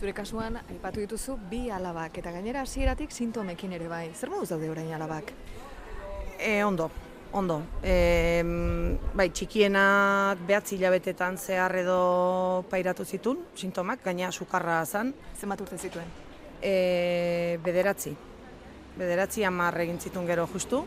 Zure 0.00 0.14
kasuan, 0.16 0.56
aipatu 0.62 1.02
dituzu 1.02 1.36
bi 1.50 1.66
alabak, 1.68 2.16
eta 2.22 2.32
gainera 2.32 2.62
hasieratik 2.64 3.12
sintomekin 3.12 3.74
ere 3.76 3.88
bai. 3.88 4.06
Zer 4.16 4.30
moduz 4.32 4.48
daude 4.48 4.70
orain 4.72 4.94
alabak? 4.96 5.34
E, 6.40 6.62
ondo, 6.64 6.88
ondo. 7.32 7.60
E, 7.82 8.42
bai, 9.14 9.28
txikienak 9.30 10.40
behatzi 10.46 10.76
hilabetetan 10.76 11.38
zehar 11.38 11.74
edo 11.82 12.64
pairatu 12.70 13.04
zitun, 13.04 13.44
sintomak, 13.56 14.02
gaina 14.04 14.32
sukarra 14.32 14.84
zan. 14.86 15.14
Zenbat 15.38 15.60
urte 15.66 15.78
zituen? 15.78 16.08
E, 16.62 17.58
bederatzi. 17.64 18.14
Bederatzi 18.98 19.44
hamar 19.46 19.78
egin 19.80 20.00
zitun 20.00 20.26
gero 20.26 20.48
justu. 20.52 20.82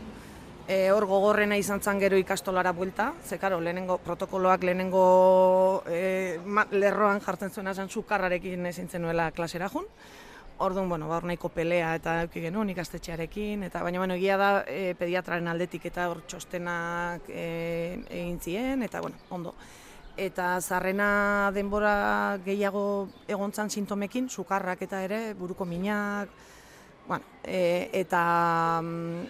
E, 0.64 0.88
hor 0.94 1.04
gogorrena 1.04 1.58
izan 1.60 1.82
zan 1.84 1.98
gero 2.00 2.16
ikastolara 2.16 2.72
buelta, 2.72 3.12
ze 3.24 3.36
karo, 3.38 3.58
lehenengo 3.60 3.98
protokoloak 4.00 4.62
lehenengo 4.64 5.82
e, 5.86 6.38
lerroan 6.72 7.20
jartzen 7.20 7.50
zuena 7.50 7.74
zen 7.74 7.90
sukarrarekin 7.90 8.66
ezin 8.66 8.88
zenuela 8.88 9.30
klasera 9.32 9.68
jun. 9.68 9.84
Orduan, 10.56 10.88
bueno, 10.88 11.08
ba, 11.08 11.18
nahiko 11.20 11.48
pelea 11.50 11.96
eta 11.98 12.12
euki 12.22 12.38
genuen 12.44 12.68
ikastetxearekin, 12.70 13.64
eta 13.66 13.80
baina, 13.82 13.98
bueno, 13.98 14.14
egia 14.14 14.36
da 14.38 14.50
e, 14.70 14.94
pediatraren 14.94 15.50
aldetik 15.50 15.88
eta 15.90 16.06
hor 16.12 16.20
txostenak 16.30 17.26
e, 17.26 17.46
egin 18.06 18.38
zien, 18.38 18.84
eta, 18.86 19.00
bueno, 19.02 19.18
ondo. 19.34 19.54
Eta 20.14 20.60
zarrena 20.62 21.50
denbora 21.56 22.38
gehiago 22.44 22.84
egontzan 23.26 23.70
sintomekin, 23.70 24.30
sukarrak 24.30 24.86
eta 24.86 25.02
ere, 25.02 25.20
buruko 25.34 25.66
minak, 25.66 26.30
bueno, 27.08 27.24
e, 27.42 27.90
eta 28.04 28.22
mm, 28.80 29.26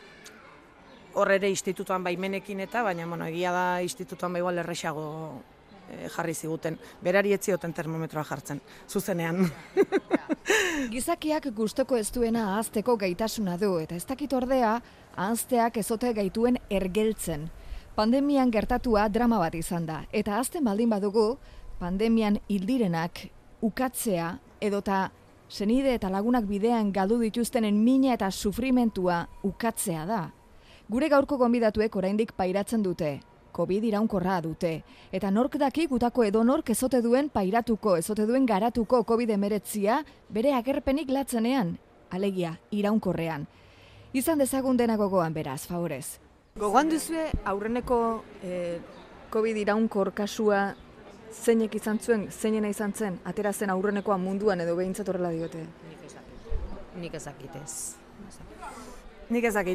hor 1.14 1.33
ere 1.33 1.49
institutuan 1.49 2.05
baimenekin 2.05 2.61
eta, 2.68 2.85
baina 2.85 3.09
bueno, 3.09 3.25
egia 3.33 3.53
da 3.55 3.66
institutuan 3.81 4.37
bai 4.37 4.44
igual 4.44 4.61
erresago 4.61 5.40
e, 5.90 6.09
jarri 6.09 6.35
ziguten. 6.35 6.79
Berari 7.03 7.33
ez 7.33 7.40
zioten 7.44 7.73
termometroa 7.73 8.25
jartzen, 8.25 8.61
zuzenean. 8.88 9.44
Gizakiak 10.94 11.49
gustoko 11.57 11.97
ez 11.97 12.11
duena 12.12 12.55
ahazteko 12.55 12.97
gaitasuna 13.01 13.57
du, 13.61 13.77
eta 13.79 13.97
ez 13.97 14.05
dakit 14.07 14.33
ordea, 14.33 14.79
ahazteak 15.16 15.77
ezote 15.83 16.12
gaituen 16.12 16.59
ergeltzen. 16.70 17.49
Pandemian 17.94 18.51
gertatua 18.51 19.09
drama 19.09 19.38
bat 19.38 19.55
izan 19.55 19.87
da, 19.87 20.03
eta 20.12 20.38
azten 20.40 20.64
baldin 20.64 20.90
badugu, 20.90 21.37
pandemian 21.79 22.40
hildirenak 22.49 23.29
ukatzea 23.62 24.35
edota 24.61 25.11
senide 25.49 25.94
eta 25.94 26.11
lagunak 26.11 26.47
bidean 26.49 26.90
galdu 26.92 27.18
dituztenen 27.20 27.77
mina 27.85 28.14
eta 28.14 28.31
sufrimentua 28.31 29.27
ukatzea 29.44 30.07
da. 30.09 30.23
Gure 30.90 31.09
gaurko 31.09 31.38
gonbidatuek 31.40 31.97
oraindik 31.97 32.35
pairatzen 32.37 32.83
dute. 32.83 33.20
Covid 33.55 33.85
iraunkorra 33.87 34.40
dute. 34.43 34.83
Eta 35.12 35.31
nork 35.31 35.57
daki 35.62 35.87
gutako 35.87 36.25
edo 36.27 36.43
nork 36.45 36.71
ezote 36.75 37.01
duen 37.03 37.31
pairatuko, 37.31 37.97
ezote 37.97 38.27
duen 38.27 38.47
garatuko 38.47 39.05
Covid 39.05 39.31
emeretzia 39.31 40.03
bere 40.29 40.55
agerpenik 40.55 41.11
latzenean. 41.11 41.77
Alegia, 42.11 42.57
iraunkorrean. 42.71 43.47
Izan 44.14 44.38
dezagun 44.38 44.77
dena 44.77 44.97
gogoan 44.97 45.35
beraz, 45.35 45.64
favorez. 45.67 46.19
Gogoan 46.59 46.90
duzue 46.90 47.31
aurreneko 47.51 47.99
eh, 48.43 48.79
Covid 49.35 49.57
iraunkor 49.59 50.12
kasua 50.14 50.75
zeinek 51.35 51.75
izan 51.75 51.99
zuen, 51.99 52.29
zeinena 52.31 52.71
izan 52.71 52.95
zen, 52.95 53.19
atera 53.27 53.53
zen 53.53 53.75
aurrenekoa 53.75 54.19
munduan 54.23 54.62
edo 54.62 54.77
behintzat 54.79 55.11
horrela 55.11 55.35
diote? 55.35 55.67
Nik 57.01 57.14
ezakitez. 57.19 57.97
Nik 59.31 59.45
ezakit. 59.51 59.74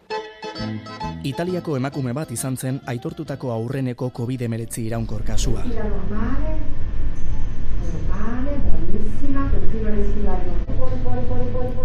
Italiako 1.23 1.75
emakume 1.75 2.13
bat 2.15 2.29
izan 2.31 2.55
zen 2.55 2.79
aitortutako 2.87 3.51
aurreneko 3.51 4.07
COVID-19 4.15 4.85
iraunkor 4.85 5.25
kasua. 5.27 5.65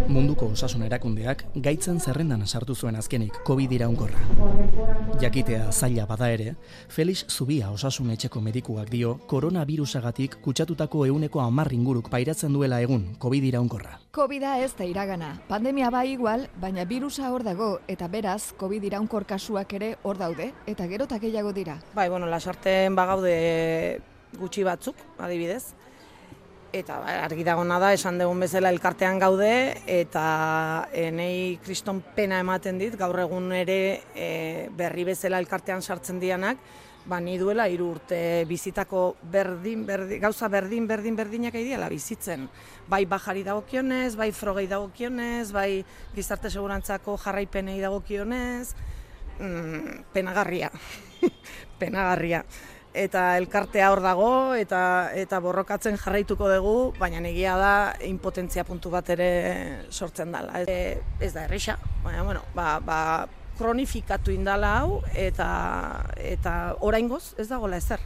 Munduko 0.08 0.46
osasun 0.54 0.84
erakundeak 0.86 1.40
gaitzen 1.64 1.98
zerrendan 1.98 2.44
sartu 2.46 2.76
zuen 2.78 2.94
azkenik 2.94 3.40
COVID 3.48 3.72
iraunkorra. 3.74 4.20
Jakitea 5.22 5.72
zaila 5.72 6.06
bada 6.06 6.28
ere, 6.30 6.54
Felix 6.88 7.24
Zubia 7.26 7.72
osasun 7.74 8.12
etxeko 8.14 8.40
medikuak 8.44 8.90
dio 8.92 9.16
koronavirusagatik 9.26 10.38
kutsatutako 10.44 11.06
euneko 11.10 11.42
amarringuruk 11.42 12.10
pairatzen 12.12 12.52
duela 12.54 12.80
egun 12.80 13.16
COVID 13.18 13.44
iraunkorra. 13.50 13.98
covid 14.14 14.42
ez 14.42 14.74
da 14.78 14.84
iragana. 14.84 15.40
Pandemia 15.48 15.90
bai 15.90 16.12
igual, 16.12 16.48
baina 16.60 16.84
virusa 16.84 17.30
hor 17.32 17.42
dago 17.42 17.80
eta 17.88 18.08
beraz 18.08 18.52
COVID 18.56 18.84
iraunkor 18.84 19.26
kasuak 19.26 19.72
ere 19.72 19.96
hor 20.02 20.18
daude 20.18 20.52
eta 20.66 20.86
gero 20.86 21.06
gehiago 21.06 21.52
dira. 21.52 21.80
Bai, 21.94 22.08
bueno, 22.08 22.26
lasarten 22.26 22.94
bagaude 22.94 24.00
gutxi 24.38 24.62
batzuk, 24.62 24.96
adibidez 25.18 25.74
eta 26.74 26.98
ba, 26.98 27.18
argi 27.22 27.44
dagona 27.46 27.78
da 27.78 27.92
esan 27.94 28.18
dugun 28.18 28.40
bezala 28.42 28.72
elkartean 28.74 29.20
gaude 29.22 29.50
eta 29.86 30.24
enei 30.90 31.60
kriston 31.62 32.00
pena 32.16 32.40
ematen 32.42 32.80
dit 32.80 32.96
gaur 32.98 33.18
egun 33.22 33.52
ere 33.54 33.78
e, 34.14 34.30
berri 34.74 35.06
bezala 35.06 35.38
elkartean 35.42 35.82
sartzen 35.82 36.18
dianak 36.18 36.58
ba 37.06 37.20
ni 37.20 37.36
duela 37.38 37.68
hiru 37.68 37.90
urte 37.94 38.18
bizitako 38.48 39.04
berdin, 39.30 39.84
berdin 39.86 40.22
gauza 40.22 40.48
berdin 40.48 40.88
berdin 40.88 41.16
berdinak 41.16 41.54
aidiala 41.54 41.90
bizitzen. 41.92 42.48
Bai 42.88 43.04
bajari 43.04 43.44
dagokionez 43.44 44.16
bai 44.16 44.30
frogei 44.32 44.66
dagokionez 44.66 45.52
bai 45.52 45.84
gizarte 46.16 46.50
segurantzako 46.50 47.18
jarraipenei 47.20 47.76
dagokionez 47.84 48.72
mm, 49.38 50.06
penagarria. 50.16 50.72
Penagarria 51.78 52.42
eta 52.94 53.36
elkartea 53.40 53.90
hor 53.90 54.00
dago 54.00 54.30
eta 54.54 55.10
eta 55.18 55.40
borrokatzen 55.42 55.98
jarraituko 55.98 56.48
dugu, 56.48 56.74
baina 56.98 57.18
egia 57.26 57.56
da 57.58 57.74
impotentzia 58.06 58.64
puntu 58.64 58.90
bat 58.90 59.08
ere 59.10 59.30
sortzen 59.90 60.32
dela. 60.32 60.62
E, 60.62 61.00
ez 61.20 61.32
da 61.34 61.44
erresa, 61.48 61.76
baina 62.04 62.22
bueno, 62.22 62.44
ba, 62.54 62.78
ba, 62.78 62.98
kronifikatu 63.58 64.30
indala 64.34 64.76
hau 64.80 65.00
eta 65.14 65.48
eta 66.16 66.76
oraingoz 66.80 67.34
ez 67.36 67.48
dagola 67.50 67.82
ezer. 67.82 68.00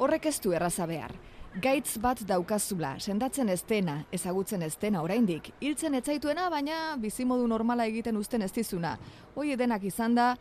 Horrek 0.00 0.30
ez 0.32 0.38
du 0.40 0.54
erraza 0.56 0.86
behar. 0.88 1.12
Gaitz 1.60 1.98
bat 1.98 2.20
daukazula, 2.24 2.94
sendatzen 3.00 3.48
ez 3.48 3.64
ezagutzen 4.12 4.62
ez 4.62 4.76
dena 4.80 5.02
oraindik, 5.02 5.50
hiltzen 5.60 5.94
etzaituena, 5.94 6.48
baina 6.48 6.96
bizimodu 6.96 7.46
normala 7.46 7.86
egiten 7.86 8.16
uzten 8.16 8.42
ez 8.42 8.52
dizuna. 8.52 8.96
Hoi 9.34 9.52
edenak 9.52 9.82
izan 9.82 10.14
da, 10.14 10.36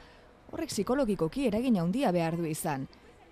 horrek 0.51 0.69
psikologikoki 0.69 1.47
eragin 1.47 1.79
handia 1.79 2.11
behar 2.11 2.37
du 2.37 2.45
izan 2.45 2.87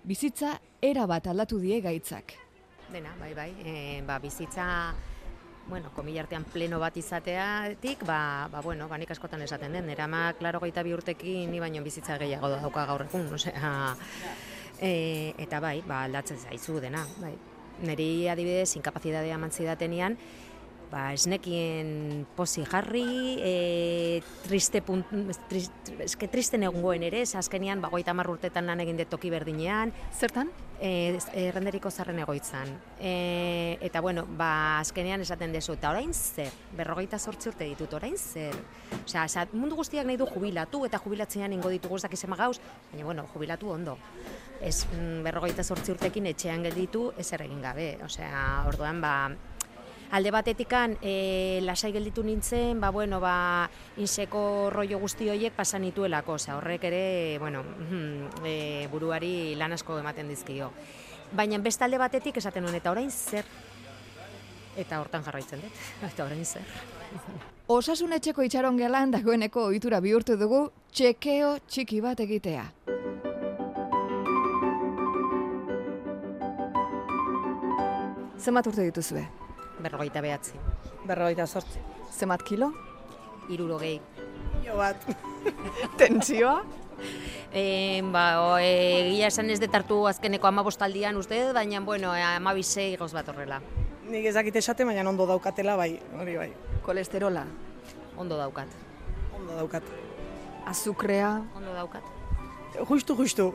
bizitza 0.08 0.56
era 0.80 1.04
bat 1.06 1.26
aldatu 1.28 1.58
die 1.60 1.82
gaitzak. 1.84 2.32
Dena, 2.88 3.12
bai, 3.20 3.34
bai, 3.36 3.50
e, 3.60 3.74
ba, 4.06 4.16
bizitza, 4.22 4.64
bueno, 5.68 5.90
komilartean 5.92 6.46
pleno 6.48 6.78
bat 6.80 6.96
izateatik, 6.96 8.06
ba, 8.08 8.48
ba, 8.48 8.62
bueno, 8.64 8.88
ba, 8.88 8.96
nik 8.96 9.12
askotan 9.12 9.44
esaten 9.44 9.76
den, 9.76 9.84
nera 9.90 10.06
ma, 10.08 10.30
klaro 10.38 10.62
gaita 10.64 10.84
bi 10.86 10.94
urtekin, 10.96 11.50
ni 11.52 11.60
baino 11.60 11.84
bizitza 11.84 12.16
gehiago 12.22 12.48
dauka 12.54 12.86
gaur 12.88 13.04
egun, 13.04 13.28
osea, 13.36 13.74
e, 14.80 14.92
eta 15.36 15.60
bai, 15.60 15.82
ba, 15.84 16.06
aldatzen 16.08 16.40
zaizu 16.40 16.80
dena, 16.80 17.04
bai. 17.20 17.34
Neri 17.84 18.26
adibidez, 18.32 18.72
inkapazitatea 18.80 19.36
mantzi 19.38 19.68
datenean, 19.68 20.16
ba, 20.92 21.12
esnekien 21.12 22.26
pozi 22.36 22.64
jarri, 22.68 23.36
e, 23.40 24.22
triste 24.46 24.82
punt, 24.82 25.10
trist, 25.50 25.92
eske 26.04 26.30
tristen 26.32 26.64
egungoen 26.68 27.04
ere, 27.08 27.22
azkenian, 27.22 27.82
ba, 27.84 27.92
goita 27.92 28.16
urtetan 28.28 28.66
lan 28.66 28.80
egin 28.80 28.96
dut 28.96 29.12
toki 29.12 29.30
berdinean, 29.30 29.92
Zertan? 30.12 30.50
e, 30.80 31.18
errenderiko 31.34 31.90
zarren 31.90 32.18
egoitzan. 32.22 32.70
E, 33.00 33.78
eta 33.84 34.00
bueno, 34.00 34.24
ba, 34.38 34.78
azkenean 34.80 35.22
esaten 35.24 35.52
dezu, 35.52 35.74
eta 35.78 35.90
orain 35.90 36.12
zer, 36.14 36.52
berrogeita 36.78 37.18
sortzi 37.18 37.50
urte 37.52 37.66
ditut, 37.66 37.94
orain 37.98 38.16
zer. 38.18 38.56
Osea, 39.04 39.24
esa, 39.24 39.46
mundu 39.52 39.78
guztiak 39.78 40.06
nahi 40.06 40.18
du 40.20 40.28
jubilatu, 40.30 40.84
eta 40.86 41.00
jubilatzean 41.02 41.54
ingo 41.56 41.72
ditugu 41.74 41.98
dakizema 42.02 42.38
gauz, 42.38 42.58
baina 42.92 43.04
bueno, 43.04 43.26
jubilatu 43.34 43.70
ondo. 43.74 43.98
Ez 44.60 44.86
mm, 44.86 45.22
berrogeita 45.26 45.64
sortzi 45.64 45.94
urtekin 45.94 46.26
etxean 46.32 46.64
gelditu, 46.66 47.12
ez 47.18 47.30
egin 47.32 47.62
gabe. 47.62 47.96
Osea, 48.04 48.64
orduan, 48.66 49.00
ba, 49.00 49.14
alde 50.10 50.30
batetikan 50.32 50.96
e, 51.02 51.60
lasai 51.62 51.92
gelditu 51.92 52.22
nintzen, 52.24 52.80
ba, 52.80 52.90
bueno, 52.90 53.20
ba, 53.20 53.68
inseko 53.96 54.70
rollo 54.72 54.98
guzti 54.98 55.28
horiek 55.28 55.54
pasan 55.56 55.84
nituelako, 55.84 56.38
osea, 56.38 56.56
horrek 56.56 56.84
ere, 56.88 57.02
bueno, 57.38 57.62
e, 58.44 58.88
buruari 58.90 59.54
lan 59.56 59.76
asko 59.76 59.98
ematen 60.00 60.28
dizkio. 60.28 60.72
Baina 61.32 61.58
beste 61.60 61.84
alde 61.84 61.98
batetik 62.00 62.40
esaten 62.40 62.64
nuen, 62.64 62.78
eta 62.78 62.90
orain 62.90 63.10
zer? 63.10 63.44
Eta 64.78 65.00
hortan 65.00 65.24
jarraitzen 65.26 65.60
dut, 65.64 65.84
eta 66.12 66.24
orain 66.24 66.44
zer? 66.44 66.64
Osasun 67.68 68.14
etxeko 68.16 68.46
itxaron 68.46 68.78
gelan 68.80 69.10
dagoeneko 69.12 69.66
ohitura 69.68 70.00
bihurtu 70.00 70.38
dugu 70.40 70.70
txekeo 70.92 71.58
txiki 71.68 72.00
bat 72.00 72.20
egitea. 72.24 72.64
Zenbat 78.38 78.70
urte 78.70 78.86
dituzue? 78.86 79.26
Berrogeita 79.78 80.20
behatzi. 80.20 80.58
Berrogeita 81.06 81.46
sortzi. 81.46 81.80
Zenbat 82.12 82.42
kilo? 82.42 82.72
Irurogei. 83.48 84.00
Jo 84.64 84.76
bat. 84.78 84.96
Tentsioa? 86.00 86.62
E, 87.52 88.02
ba, 88.12 88.24
o, 88.42 88.48
e, 88.58 88.72
egia 89.06 89.28
esan 89.30 89.48
ez 89.54 89.60
detartu 89.62 90.02
azkeneko 90.10 90.48
amabostaldian 90.50 91.16
uste, 91.16 91.38
baina, 91.56 91.80
bueno, 91.80 92.10
e, 92.16 92.24
amabisei 92.34 92.96
goz 93.00 93.12
bat 93.16 93.28
horrela. 93.30 93.62
Nik 94.08 94.26
ezakit 94.28 94.58
esate, 94.60 94.84
baina 94.88 95.06
ondo 95.08 95.26
daukatela, 95.28 95.76
bai, 95.78 95.94
hori 96.18 96.36
bai. 96.36 96.50
Kolesterola? 96.84 97.46
Ondo 98.18 98.36
daukat. 98.36 98.74
Ondo 99.38 99.54
daukat. 99.56 99.86
Azukrea? 100.66 101.38
Ondo 101.56 101.72
daukat. 101.76 102.04
Justu, 102.88 103.16
justu. 103.16 103.52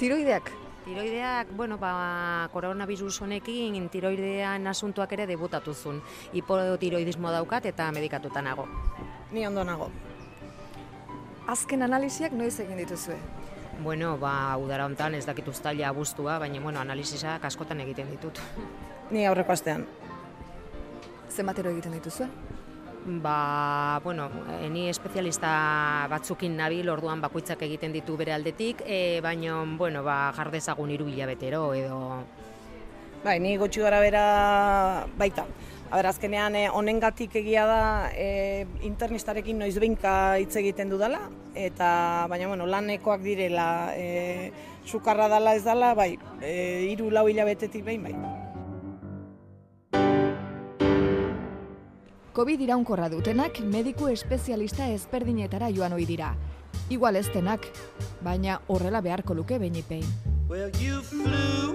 Tiroideak? 0.00 0.50
Tiroideak, 0.84 1.52
bueno, 1.56 1.76
ba, 1.78 2.48
koronavirus 2.52 3.20
honekin 3.22 3.88
tiroidean 3.92 4.66
asuntuak 4.66 5.12
ere 5.12 5.26
debutatuzun. 5.28 6.00
Hipotiroidismo 6.32 7.30
daukat 7.30 7.66
eta 7.68 7.90
medikatuta 7.92 8.40
nago. 8.42 8.66
Ni 9.30 9.46
ondo 9.46 9.64
nago. 9.64 9.90
Azken 11.46 11.82
analiziak 11.82 12.32
noiz 12.32 12.54
egin 12.64 12.80
dituzue? 12.80 13.18
Bueno, 13.84 14.16
ba, 14.20 14.56
udara 14.60 14.86
hontan 14.88 15.14
ez 15.16 15.24
dakit 15.26 15.46
uztaila 15.48 15.88
abuztua, 15.88 16.38
baina, 16.38 16.60
bueno, 16.60 16.80
analizisak 16.80 17.44
askotan 17.44 17.80
egiten 17.80 18.10
ditut. 18.12 18.40
Ni 19.10 19.26
aurreko 19.26 19.52
astean. 19.52 19.86
Zenbatero 21.30 21.70
egiten 21.70 21.92
dituzue? 21.96 22.28
Ba, 23.06 23.98
bueno, 24.04 24.28
e, 24.60 24.68
ni 24.68 24.88
espezialista 24.90 26.06
batzukin 26.10 26.56
nabil, 26.58 26.88
orduan 26.92 27.22
bakoitzak 27.24 27.62
egiten 27.64 27.94
ditu 27.96 28.16
bere 28.20 28.34
aldetik, 28.34 28.82
e, 28.84 29.20
baina, 29.24 29.62
bueno, 29.78 30.02
ba, 30.04 30.32
jardezagun 30.36 30.90
hiru 30.92 31.08
hilabetero 31.08 31.72
edo... 31.74 32.00
Bai, 33.24 33.38
ni 33.40 33.56
gutxi 33.60 33.80
gara 33.80 34.00
bera 34.00 35.06
baita. 35.16 35.46
Aber, 35.90 36.06
azkenean 36.06 36.54
eh, 36.54 36.68
honengatik 36.70 37.34
egia 37.40 37.64
da 37.66 37.80
eh, 38.14 38.66
internistarekin 38.86 39.58
noiz 39.58 39.74
behinka 39.82 40.12
hitz 40.38 40.54
egiten 40.60 40.92
dudala, 40.92 41.24
eta 41.54 42.26
baina 42.30 42.52
bueno, 42.52 42.68
lanekoak 42.70 43.24
direla, 43.24 43.96
eh, 43.96 44.52
sukarra 44.86 45.26
dala 45.28 45.56
ez 45.56 45.64
dala, 45.64 45.94
bai, 45.94 46.14
eh, 46.42 46.86
hiru 46.92 47.10
lau 47.10 47.26
hilabetetik 47.28 47.84
behin 47.84 48.06
bai. 48.06 48.14
COVID 52.32 52.60
iraunkorra 52.62 53.08
dutenak 53.10 53.58
mediku 53.66 54.08
espezialista 54.08 54.86
ezberdinetara 54.94 55.70
joan 55.74 55.92
ohi 55.96 56.06
dira. 56.06 56.34
Igual 56.90 57.16
ez 57.16 57.26
denak, 57.34 57.66
baina 58.22 58.60
horrela 58.68 59.00
beharko 59.00 59.34
luke 59.34 59.58
beinipein. 59.58 60.04
Well, 60.48 60.70
you 60.80 61.02
flew 61.02 61.74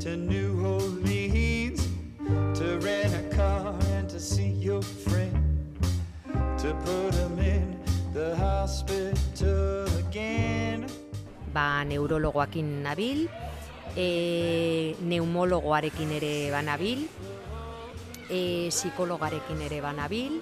to 0.00 0.16
New 0.16 0.64
Orleans 0.64 1.88
to 2.58 2.78
rent 2.80 3.14
a 3.14 3.36
car 3.36 3.74
and 3.96 4.08
to 4.10 4.20
see 4.20 4.50
your 4.50 4.82
friend, 4.82 5.36
to 6.58 6.74
put 6.84 7.14
him 7.14 7.38
in 7.38 7.78
the 8.12 8.36
hospital 8.36 9.84
again. 9.98 10.86
ba, 11.52 11.84
neurologoakin 11.84 12.84
nabil, 12.84 13.26
e, 13.96 14.94
neumologoarekin 15.02 16.12
ere 16.20 16.34
banabil, 16.54 17.08
e, 18.28 18.68
psikologarekin 18.70 19.60
ere 19.66 19.80
banabil, 19.84 20.40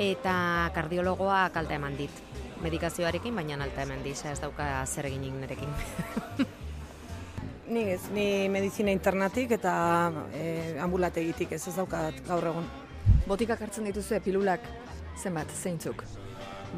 eta 0.00 0.70
kardiologoak 0.74 1.56
alta 1.56 1.76
eman 1.76 1.96
dit. 1.98 2.22
Medikazioarekin, 2.60 3.34
baina 3.34 3.56
alta 3.64 3.86
eman 3.86 4.02
dit, 4.04 4.18
ez 4.28 4.40
dauka 4.40 4.84
zer 4.86 5.08
eginik 5.08 5.38
nerekin. 5.40 5.70
Ni 7.70 7.84
ez, 7.86 8.08
ni 8.10 8.48
medizina 8.50 8.90
internatik 8.90 9.52
eta 9.54 9.72
eh, 10.34 10.74
ambulategitik 10.82 11.52
ez 11.54 11.60
ez 11.70 11.76
daukat 11.76 12.16
gaur 12.26 12.48
egun. 12.50 12.66
Botikak 13.28 13.62
hartzen 13.62 13.86
dituzue 13.86 14.18
pilulak 14.24 14.66
zenbat, 15.14 15.52
zeintzuk? 15.54 16.02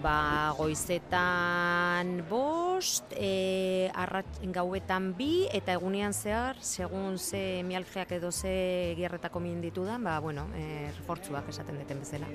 Ba, 0.03 0.55
goizetan 0.57 2.23
bost, 2.31 3.13
e, 3.13 3.91
arrat, 3.95 4.27
gauetan 4.55 5.13
bi, 5.19 5.47
eta 5.53 5.77
egunean 5.77 6.15
zehar, 6.15 6.57
segun 6.61 7.19
ze 7.19 7.63
mialgiak 7.67 8.13
edo 8.17 8.31
ze 8.33 8.95
gierretako 8.97 9.41
min 9.41 9.61
ditudan, 9.61 10.03
ba, 10.05 10.19
bueno, 10.21 10.47
e, 10.57 10.91
refortzuak 10.99 11.49
esaten 11.49 11.79
deten 11.79 12.01
bezala. 12.01 12.27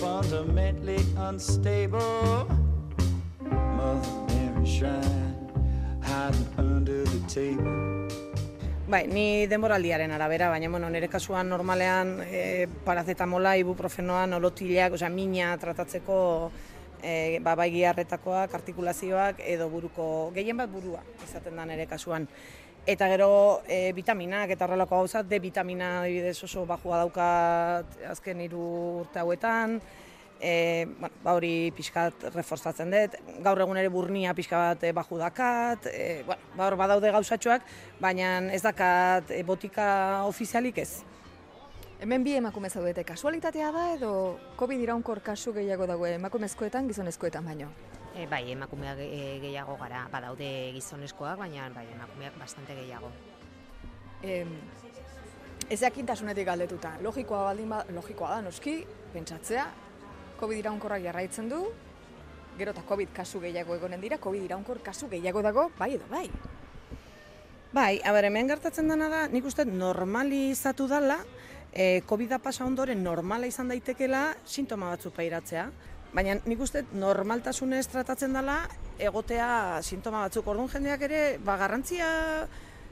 Fundamentally 0.00 0.98
unstable. 1.16 2.46
Mother 3.76 4.10
Mary 4.28 4.66
shrine 4.66 5.36
hiding 6.02 6.46
under 6.58 7.04
the 7.04 7.20
table. 7.28 8.25
Bai, 8.86 9.08
ni 9.10 9.48
denboraldiaren 9.50 10.12
arabera, 10.14 10.46
baina 10.46 10.68
bueno, 10.70 10.86
nire 10.94 11.08
kasuan 11.10 11.48
normalean 11.50 12.20
e, 12.22 12.68
parazetamola, 12.86 13.56
ibuprofenoa, 13.58 14.28
nolotilak, 14.30 14.94
osea, 14.94 15.08
mina 15.10 15.48
tratatzeko 15.58 16.18
e, 17.02 17.40
ba, 17.42 17.56
bai 17.58 17.66
giarretakoak, 17.74 18.54
artikulazioak 18.54 19.42
edo 19.42 19.66
buruko, 19.72 20.06
gehien 20.36 20.62
bat 20.62 20.70
burua 20.70 21.02
izaten 21.24 21.58
da 21.58 21.66
nire 21.66 21.88
kasuan. 21.90 22.28
Eta 22.86 23.10
gero 23.10 23.28
e, 23.66 23.90
vitaminak 23.90 24.54
eta 24.54 24.68
horrelako 24.68 25.02
gauza, 25.02 25.24
D 25.26 25.42
vitamina 25.42 26.04
adibidez 26.04 26.38
oso 26.46 26.62
bajua 26.70 27.02
daukat 27.02 27.98
azken 28.14 28.46
hiru 28.46 28.68
urte 29.00 29.18
hauetan, 29.18 29.80
e, 30.40 30.86
bueno, 30.98 31.14
ba 31.24 31.34
hori 31.34 31.72
pixkat 31.76 32.28
reforzatzen 32.34 32.92
dut, 32.92 33.16
gaur 33.44 33.60
egun 33.64 33.78
ere 33.80 33.90
burnia 33.92 34.34
pixka 34.36 34.58
bat 34.60 34.84
e, 34.84 34.92
baju 34.96 35.18
dakat, 35.20 35.88
e, 35.90 36.22
bueno, 36.26 36.54
ba 36.56 36.66
hor 36.68 36.76
badaude 36.76 37.12
gauzatxoak, 37.14 37.66
baina 38.00 38.38
ez 38.54 38.62
dakat 38.64 39.30
e, 39.30 39.42
botika 39.46 39.88
ofizialik 40.28 40.78
ez. 40.84 40.90
Hemen 42.00 42.24
bi 42.24 42.34
emakume 42.36 42.68
zaudete, 42.68 43.06
kasualitatea 43.08 43.70
da 43.72 43.86
edo 43.94 44.10
COVID 44.60 44.82
iraunkor 44.84 45.22
kasu 45.24 45.54
gehiago 45.56 45.86
dago 45.88 46.06
emakumezkoetan, 46.06 46.88
gizonezkoetan 46.92 47.44
baino? 47.44 47.70
E, 48.16 48.26
bai, 48.28 48.42
emakumeak 48.52 49.00
e, 49.00 49.38
gehiago 49.40 49.78
gara, 49.80 50.04
badaude 50.12 50.50
gizonezkoak, 50.76 51.38
baina 51.40 51.70
bai, 51.72 51.86
emakumeak 51.94 52.36
bastante 52.40 52.76
gehiago. 52.76 53.12
Em, 54.22 54.52
ez 55.70 55.80
jakintasunetik 55.80 56.46
galdetuta, 56.46 56.94
logikoa 57.04 57.42
baldin 57.48 57.72
ba, 57.72 57.82
logikoa 57.96 58.36
da 58.36 58.44
noski, 58.44 58.78
pentsatzea, 59.12 59.66
COVID 60.40 60.58
iraunkorrak 60.62 61.02
jarraitzen 61.04 61.48
du, 61.48 61.62
gero 62.58 62.72
eta 62.72 62.84
COVID 62.88 63.12
kasu 63.16 63.40
gehiago 63.40 63.76
egonen 63.76 64.00
dira, 64.00 64.18
COVID 64.22 64.44
iraunkor 64.44 64.80
kasu 64.84 65.08
gehiago 65.12 65.42
dago, 65.44 65.70
bai 65.78 65.94
edo 65.96 66.08
bai. 66.10 66.28
Bai, 67.76 68.00
aber 68.08 68.24
hemen 68.24 68.48
gertatzen 68.48 68.88
dena 68.88 69.08
da, 69.12 69.26
nik 69.28 69.44
uste 69.44 69.66
normalizatu 69.68 70.86
dala, 70.88 71.18
e, 71.72 72.00
COVID-a 72.08 72.38
pasa 72.40 72.64
ondoren 72.64 73.02
normala 73.04 73.48
izan 73.50 73.68
daitekela 73.68 74.30
sintoma 74.46 74.94
batzuk 74.94 75.12
pairatzea. 75.18 75.66
Baina 76.16 76.38
nik 76.46 76.62
uste 76.64 76.86
normaltasunez 76.96 77.84
tratatzen 77.92 78.32
dela 78.32 78.62
egotea 78.96 79.82
sintoma 79.82 80.22
batzuk. 80.24 80.46
Orduan 80.48 80.70
jendeak 80.72 81.04
ere, 81.04 81.20
ba, 81.44 81.58
garrantzia 81.60 82.08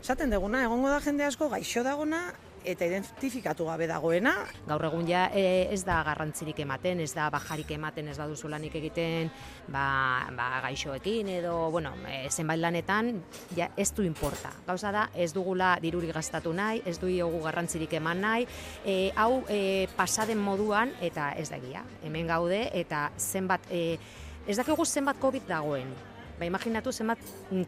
esaten 0.02 0.34
deguna, 0.34 0.66
egongo 0.66 0.90
da 0.92 1.00
jende 1.00 1.24
asko 1.24 1.48
gaixo 1.48 1.80
dagona, 1.86 2.26
eta 2.64 2.86
identifikatu 2.88 3.66
gabe 3.68 3.86
dagoena. 3.88 4.34
Gaur 4.66 4.86
egun 4.88 5.06
ja 5.08 5.26
e, 5.32 5.68
ez 5.72 5.82
da 5.86 6.00
garrantzirik 6.06 6.58
ematen, 6.64 7.02
ez 7.04 7.12
da 7.14 7.28
bajarik 7.32 7.70
ematen, 7.76 8.08
ez 8.08 8.16
baduzu 8.18 8.48
lanik 8.48 8.74
egiten 8.80 9.30
ba, 9.68 10.26
ba, 10.36 10.48
gaixoekin 10.64 11.28
edo, 11.36 11.54
bueno, 11.74 11.94
e, 12.08 12.24
zenbait 12.30 12.60
lanetan 12.60 13.12
ja 13.56 13.68
ez 13.76 13.90
du 13.94 14.06
inporta. 14.06 14.52
Gauza 14.66 14.92
da, 14.94 15.08
ez 15.14 15.32
dugula 15.36 15.74
diruri 15.82 16.10
gastatu 16.14 16.54
nahi, 16.56 16.82
ez 16.86 16.96
du 17.00 17.10
iogu 17.12 17.42
garrantzirik 17.44 17.92
eman 18.00 18.24
nahi, 18.24 18.48
e, 18.84 19.12
hau 19.16 19.44
e, 19.48 19.86
pasaden 19.96 20.40
moduan 20.40 20.94
eta 21.04 21.32
ez 21.38 21.50
da 21.52 21.60
egia. 21.60 21.84
Hemen 22.04 22.28
gaude 22.30 22.64
eta 22.72 23.10
zenbat, 23.18 23.68
e, 23.70 23.98
ez 24.46 24.58
dakigu 24.60 24.84
zenbat 24.84 25.20
COVID 25.20 25.48
dagoen, 25.48 25.92
Ba, 26.38 26.44
imaginatu 26.46 26.92
zenbat 26.92 27.18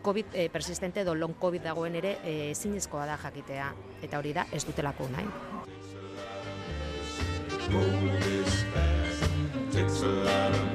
COVID 0.03 0.35
eh, 0.35 0.49
persistente 0.51 1.01
edo 1.01 1.15
long 1.15 1.39
COVID 1.39 1.63
dagoen 1.63 1.95
ere 1.95 2.19
eh, 2.25 2.51
ezinezkoa 2.51 3.07
da 3.07 3.19
jakitea. 3.23 3.73
Eta 4.03 4.19
hori 4.19 4.35
da 4.35 4.47
ez 4.53 4.65
dutelako 4.67 5.09
nahi. 5.15 5.27
Takes 9.73 10.03
a 10.03 10.07
lot 10.07 10.55
of 10.55 10.66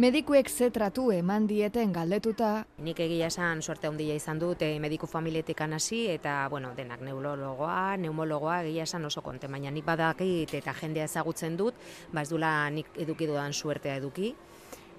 Medikuek 0.00 0.48
ze 0.48 0.70
tratu 0.72 1.10
eman 1.12 1.44
dieten 1.46 1.90
galdetuta, 1.92 2.64
Nik 2.80 3.02
egia 3.04 3.26
esan 3.28 3.58
suerte 3.60 3.88
handia 3.88 4.14
izan 4.16 4.38
dut 4.40 4.62
eh, 4.64 4.78
mediku 4.80 5.06
familietik 5.06 5.60
hasi 5.60 6.06
eta 6.08 6.48
bueno, 6.48 6.70
denak 6.74 7.02
neurologoa, 7.02 7.98
neumologoa 7.98 8.62
egia 8.62 8.84
esan 8.88 9.04
oso 9.04 9.20
konte, 9.20 9.46
baina 9.46 9.70
nik 9.70 9.84
badakit 9.84 10.54
eta 10.54 10.72
jendea 10.72 11.04
ezagutzen 11.04 11.58
dut, 11.58 11.74
ba 12.14 12.22
ez 12.22 12.30
dula 12.30 12.70
nik 12.70 12.86
eduki 12.96 13.26
dudan 13.26 13.52
suertea 13.52 13.96
eduki. 13.96 14.34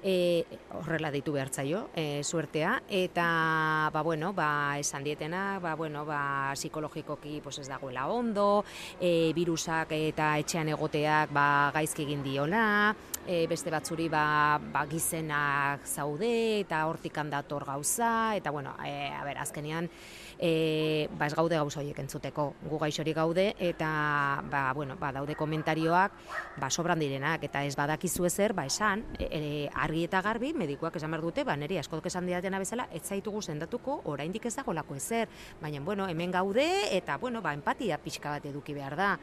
E, 0.04 0.46
horrela 0.74 1.12
ditu 1.14 1.36
behartzaio, 1.36 1.84
e, 1.94 2.24
suertea, 2.24 2.82
eta, 2.90 3.90
ba, 3.94 4.02
bueno, 4.02 4.32
ba, 4.34 4.80
esan 4.80 5.04
dietena, 5.06 5.60
ba, 5.62 5.76
bueno, 5.76 6.06
ba, 6.06 6.54
psikologikoki 6.56 7.40
pues, 7.44 7.60
ez 7.60 7.68
dagoela 7.70 8.08
ondo, 8.10 8.66
e, 9.00 9.32
virusak 9.38 9.94
eta 9.94 10.34
etxean 10.42 10.74
egoteak 10.74 11.30
ba, 11.36 11.46
gaizki 11.76 12.08
egin 12.08 12.26
diola, 12.26 12.96
e, 13.28 13.46
beste 13.48 13.70
batzuri 13.70 14.08
ba, 14.10 14.58
ba, 14.74 14.86
gizenak 14.90 15.86
zaude 15.86 16.32
eta 16.62 16.86
hortik 16.88 17.22
dator 17.30 17.66
gauza, 17.66 18.36
eta 18.36 18.50
bueno, 18.50 18.74
e, 18.84 19.10
a 19.14 19.24
ber, 19.24 19.38
azkenean 19.38 19.90
e, 20.40 21.10
ba, 21.18 21.28
ez 21.28 21.36
gaude 21.36 21.56
gauza 21.56 21.82
horiek 21.82 22.00
entzuteko, 22.04 22.48
gu 22.70 22.80
gaixorik 22.82 23.16
gaude, 23.16 23.48
eta 23.60 24.44
ba, 24.52 24.64
bueno, 24.74 24.98
ba, 25.00 25.12
daude 25.12 25.36
komentarioak 25.36 26.18
ba, 26.60 26.70
sobran 26.70 27.00
direnak, 27.00 27.44
eta 27.48 27.64
ez 27.66 27.76
badakizu 27.76 28.26
ezer, 28.30 28.54
ba, 28.54 28.66
esan, 28.66 29.06
e, 29.20 29.28
e, 29.30 29.70
argi 29.74 30.06
eta 30.08 30.22
garbi, 30.22 30.54
medikuak 30.58 30.96
esan 31.00 31.12
behar 31.12 31.26
dute, 31.26 31.46
ba, 31.48 31.56
niri 31.56 31.80
askodok 31.82 32.10
esan 32.12 32.30
didatena 32.30 32.60
bezala, 32.62 32.88
ez 32.94 33.04
zaitugu 33.04 33.42
sendatuko, 33.42 34.02
oraindik 34.12 34.46
ez 34.46 34.56
dagolako 34.56 34.96
ezer, 35.00 35.30
baina, 35.62 35.82
bueno, 35.82 36.08
hemen 36.10 36.32
gaude, 36.32 36.68
eta, 36.96 37.18
bueno, 37.18 37.42
ba, 37.42 37.54
empatia 37.58 37.98
pixka 38.02 38.38
bat 38.38 38.46
eduki 38.46 38.78
behar 38.78 38.98
da. 39.00 39.16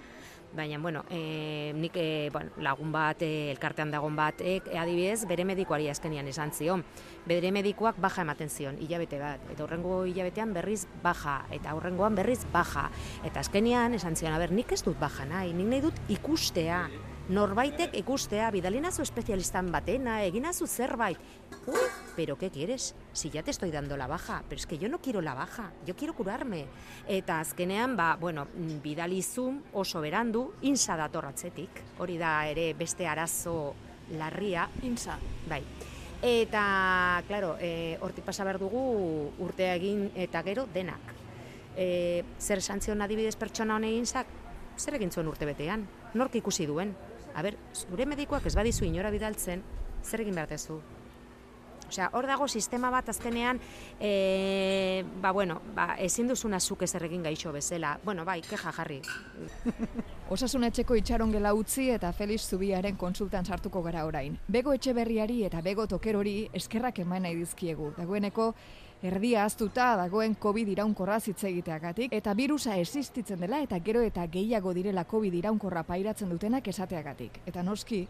Baina, 0.57 0.79
bueno, 0.79 1.05
e, 1.11 1.73
nik 1.77 1.97
e, 1.97 2.31
bueno, 2.33 2.51
lagun 2.57 2.93
bat, 2.93 3.21
e, 3.23 3.51
elkartean 3.53 3.91
dagon 3.93 4.17
bat, 4.17 4.41
e, 4.41 4.59
adibidez, 4.81 5.27
bere 5.29 5.45
medikuari 5.45 5.91
azkenian 5.93 6.29
esan 6.31 6.53
zion. 6.57 6.85
Bere 7.29 7.53
medikuak 7.53 8.01
baja 8.01 8.25
ematen 8.25 8.49
zion, 8.49 8.79
hilabete 8.81 9.21
bat. 9.21 9.45
Eta 9.53 9.67
horrengo 9.67 10.05
hilabetean 10.09 10.55
berriz 10.57 10.87
baja, 11.03 11.43
eta 11.53 11.77
horrengoan 11.77 12.17
berriz 12.17 12.41
baja. 12.53 12.89
Eta 13.29 13.45
azkenian 13.45 13.95
esan 13.95 14.17
zion, 14.17 14.33
a 14.33 14.41
ber, 14.41 14.53
nik 14.57 14.73
ez 14.73 14.83
dut 14.83 14.99
baja 14.99 15.29
nahi, 15.29 15.53
nik 15.53 15.69
nahi 15.69 15.85
dut 15.85 16.03
ikustea. 16.09 16.87
Norbaitek 17.29 17.93
ikustea, 18.01 18.47
bidalinazu 18.49 19.03
espezialistan 19.05 19.67
batena, 19.69 20.23
eginazu 20.25 20.67
zerbait. 20.67 21.19
Uy, 21.67 21.77
pero 22.17 22.39
¿qué 22.39 22.49
quieres? 22.49 22.95
Si 23.13 23.29
ya 23.29 23.43
te 23.43 23.51
estoy 23.51 23.71
dando 23.71 23.99
la 23.99 24.07
baja, 24.07 24.43
pero 24.49 24.59
es 24.59 24.67
que 24.67 24.79
yo 24.79 24.89
no 24.89 24.99
quiero 25.03 25.21
la 25.21 25.35
baja, 25.35 25.71
yo 25.85 25.95
quiero 25.95 26.15
curarme. 26.15 26.65
Eta 27.07 27.41
azkenean, 27.41 27.99
ba, 27.99 28.17
bueno, 28.19 28.47
bidalizum 28.83 29.61
oso 29.75 30.01
berandu, 30.01 30.55
insa 30.63 30.97
dator 30.97 31.27
atzetik. 31.27 31.69
Hori 31.99 32.17
da 32.17 32.47
ere 32.49 32.73
beste 32.73 33.07
arazo 33.07 33.75
larria. 34.17 34.71
insa. 34.83 35.19
Bai. 35.47 35.63
Eta, 36.23 37.23
claro, 37.27 37.59
e, 37.61 37.99
hortik 38.01 38.25
pasa 38.25 38.43
behar 38.43 38.59
dugu 38.59 39.35
urtea 39.39 39.75
egin 39.75 40.09
eta 40.17 40.43
gero 40.43 40.65
denak. 40.73 41.13
E, 41.77 42.25
zer 42.41 42.65
esan 42.65 42.81
zion 42.81 43.03
adibidez 43.03 43.37
pertsona 43.37 43.77
hone 43.77 43.93
insak, 43.93 44.27
zer 44.79 44.97
egin 44.97 45.13
zuen 45.13 45.29
urte 45.29 45.45
betean? 45.45 45.85
Nork 46.15 46.35
ikusi 46.35 46.65
duen? 46.65 46.97
A 47.39 47.43
ber, 47.43 47.55
zure 47.71 48.03
medikoak 48.11 48.49
ez 48.51 48.57
badizu 48.59 48.83
inora 48.89 49.13
bidaltzen, 49.15 49.61
zer 50.03 50.25
egin 50.25 50.35
behar 50.35 50.51
dezu? 50.51 50.81
Osea, 51.89 52.09
hor 52.19 52.27
dago 52.27 52.49
sistema 52.49 52.91
bat 52.91 53.07
azkenean, 53.09 53.61
e, 54.01 55.05
ba, 55.23 55.31
bueno, 55.33 55.61
ba, 55.77 55.95
ezin 56.03 56.27
duzuna 56.29 56.59
zuk 56.59 56.83
ezer 56.83 57.07
egin 57.07 57.23
gaixo 57.23 57.53
bezala. 57.55 57.95
Bueno, 58.05 58.25
bai, 58.27 58.41
keja 58.43 58.73
jarri. 58.75 58.99
Osasun 60.35 60.67
etxeko 60.67 60.99
itxaron 60.99 61.31
gela 61.33 61.55
utzi 61.57 61.87
eta 61.95 62.11
Felix 62.13 62.43
Zubiaren 62.51 62.99
konsultan 63.01 63.47
sartuko 63.47 63.85
gara 63.87 64.03
orain. 64.05 64.35
Bego 64.49 64.75
etxeberriari 64.75 65.45
eta 65.47 65.63
bego 65.63 65.87
tokerori 65.89 66.37
eskerrak 66.59 66.99
eman 67.07 67.25
nahi 67.25 67.39
dizkiegu. 67.39 67.95
Dagoeneko 67.97 68.51
erdia 69.03 69.45
aztuta 69.45 69.93
dagoen 69.97 70.35
COVID 70.35 70.69
iraunkorra 70.73 71.21
hitz 71.23 71.45
egiteagatik 71.47 72.13
eta 72.13 72.35
virusa 72.35 72.75
existitzen 72.77 73.39
dela 73.41 73.61
eta 73.63 73.79
gero 73.79 74.01
eta 74.03 74.27
gehiago 74.27 74.73
direla 74.75 75.05
COVID 75.05 75.35
iraunkorra 75.35 75.85
pairatzen 75.87 76.29
dutenak 76.29 76.67
esateagatik. 76.69 77.39
Eta 77.47 77.63
noski, 77.63 78.07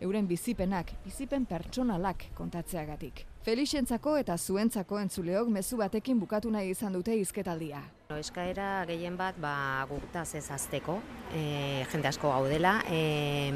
euren 0.00 0.26
bizipenak, 0.26 0.94
bizipen 1.04 1.44
pertsonalak 1.44 2.30
kontatzeagatik. 2.34 3.26
Felixentzako 3.44 4.16
eta 4.16 4.36
zuentzako 4.38 4.98
entzuleok 5.00 5.48
mezu 5.52 5.76
batekin 5.76 6.18
bukatu 6.20 6.50
nahi 6.50 6.70
izan 6.72 6.96
dute 6.96 7.12
hizketaldia. 7.16 7.82
No, 8.08 8.16
eskaera 8.16 8.86
gehien 8.88 9.16
bat 9.20 9.36
ba, 9.40 9.84
gutaz 9.90 10.34
ez 10.40 10.46
azteko, 10.50 10.98
e, 11.34 11.84
jende 11.92 12.08
asko 12.08 12.32
gaudela, 12.32 12.78
e, 12.88 13.52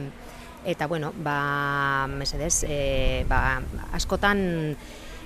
eta 0.68 0.86
bueno, 0.86 1.12
ba, 1.16 2.06
mesedez, 2.12 2.64
e, 2.68 3.24
ba, 3.28 3.62
askotan 3.96 4.76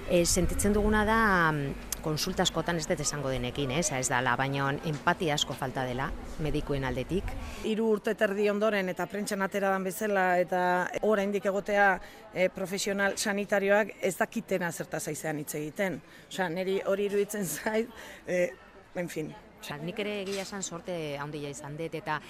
e, 0.09 0.25
sentitzen 0.25 0.73
duguna 0.73 1.05
da 1.05 1.53
mm, 1.53 2.01
konsulta 2.03 2.45
askotan 2.47 2.79
ez 2.79 2.87
dut 2.89 3.01
esango 3.03 3.31
denekin, 3.33 3.73
ez, 3.75 3.91
ez 3.93 4.07
dala, 4.09 4.35
baina 4.39 4.71
empatia 4.89 5.35
asko 5.35 5.55
falta 5.55 5.85
dela 5.89 6.09
medikuen 6.45 6.85
aldetik. 6.89 7.33
hiru 7.69 7.91
urte 7.97 8.15
terdi 8.15 8.49
ondoren 8.51 8.89
eta 8.89 9.07
prentxan 9.07 9.43
atera 9.43 9.73
dan 9.75 9.85
bezala 9.85 10.29
eta 10.39 10.63
oraindik 11.03 11.47
egotea 11.51 11.89
e, 12.33 12.49
profesional 12.49 13.17
sanitarioak 13.17 13.97
ez 14.01 14.15
dakitena 14.17 14.73
zertaz 14.73 15.09
aizean 15.09 15.39
hitz 15.39 15.55
egiten. 15.55 16.01
Osea, 16.29 16.49
niri 16.49 16.81
hori 16.87 17.11
iruditzen 17.11 17.45
zait, 17.45 17.91
e, 18.27 18.49
en 18.95 19.09
fin, 19.09 19.35
Osea, 19.59 19.79
nik 19.83 19.99
ere 19.99 20.21
egia 20.23 20.45
esan 20.47 20.63
sorte 20.63 20.95
handia 21.19 21.51
izan 21.51 21.77
dut 21.79 21.95
eta 21.99 22.21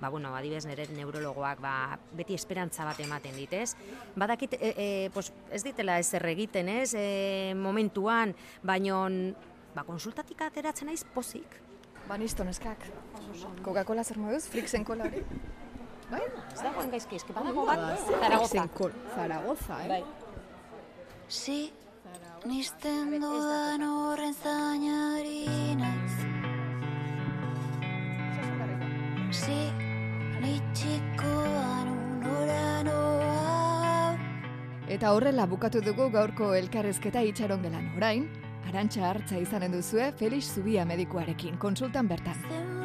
ba 0.00 0.10
bueno, 0.12 0.34
adibez 0.36 0.64
nire 0.68 0.86
neurologoak 0.94 1.60
ba, 1.60 1.98
beti 2.14 2.36
esperantza 2.38 2.86
bat 2.86 3.00
ematen 3.02 3.34
dit, 3.36 3.52
ez? 3.52 3.74
Badakit 4.14 4.54
e, 4.60 4.70
e, 4.70 4.88
pues, 5.14 5.32
ez 5.50 5.62
ditela 5.64 5.98
ezer 5.98 6.24
egiten, 6.30 6.68
ez? 6.68 6.92
E, 6.94 7.54
momentuan, 7.58 8.34
baino 8.62 9.06
ba 9.74 9.84
konsultatik 9.84 10.40
ateratzen 10.46 10.88
naiz 10.92 11.02
pozik. 11.14 11.58
Ba, 12.06 12.16
nisto 12.16 12.44
neskak. 12.46 12.86
Coca-Cola 13.66 14.04
zer 14.04 14.20
moduz? 14.22 14.46
Flixen 14.52 14.84
kola 14.86 15.08
hori? 15.08 15.24
Bai? 16.06 16.22
Ez 16.52 16.62
dagoen 16.62 16.92
gaizki, 16.92 17.18
eski 17.18 17.34
badago 17.34 17.66
bat, 17.66 17.82
Zaragoza. 18.06 18.38
Flixen 18.38 18.70
kola. 18.78 19.02
Zaragoza, 19.16 19.80
eh? 19.82 19.88
Bai. 19.90 20.02
Si, 21.26 21.58
nisten 22.46 23.10
dudan 23.18 23.82
horren 23.90 24.38
zainari 24.38 25.74
naiz 25.82 26.35
Eta 34.96 35.10
horrela 35.12 35.46
bukatu 35.50 35.82
dugu 35.82 36.06
gaurko 36.14 36.52
elkarrezketa 36.54 37.20
itxaron 37.26 37.66
gelan 37.66 37.90
orain, 37.98 38.28
arantxa 38.70 39.04
hartza 39.10 39.42
izanen 39.42 39.74
duzue 39.74 40.12
Felix 40.16 40.54
Zubia 40.54 40.86
medikuarekin, 40.86 41.58
konsultan 41.58 42.08
bertan. 42.08 42.75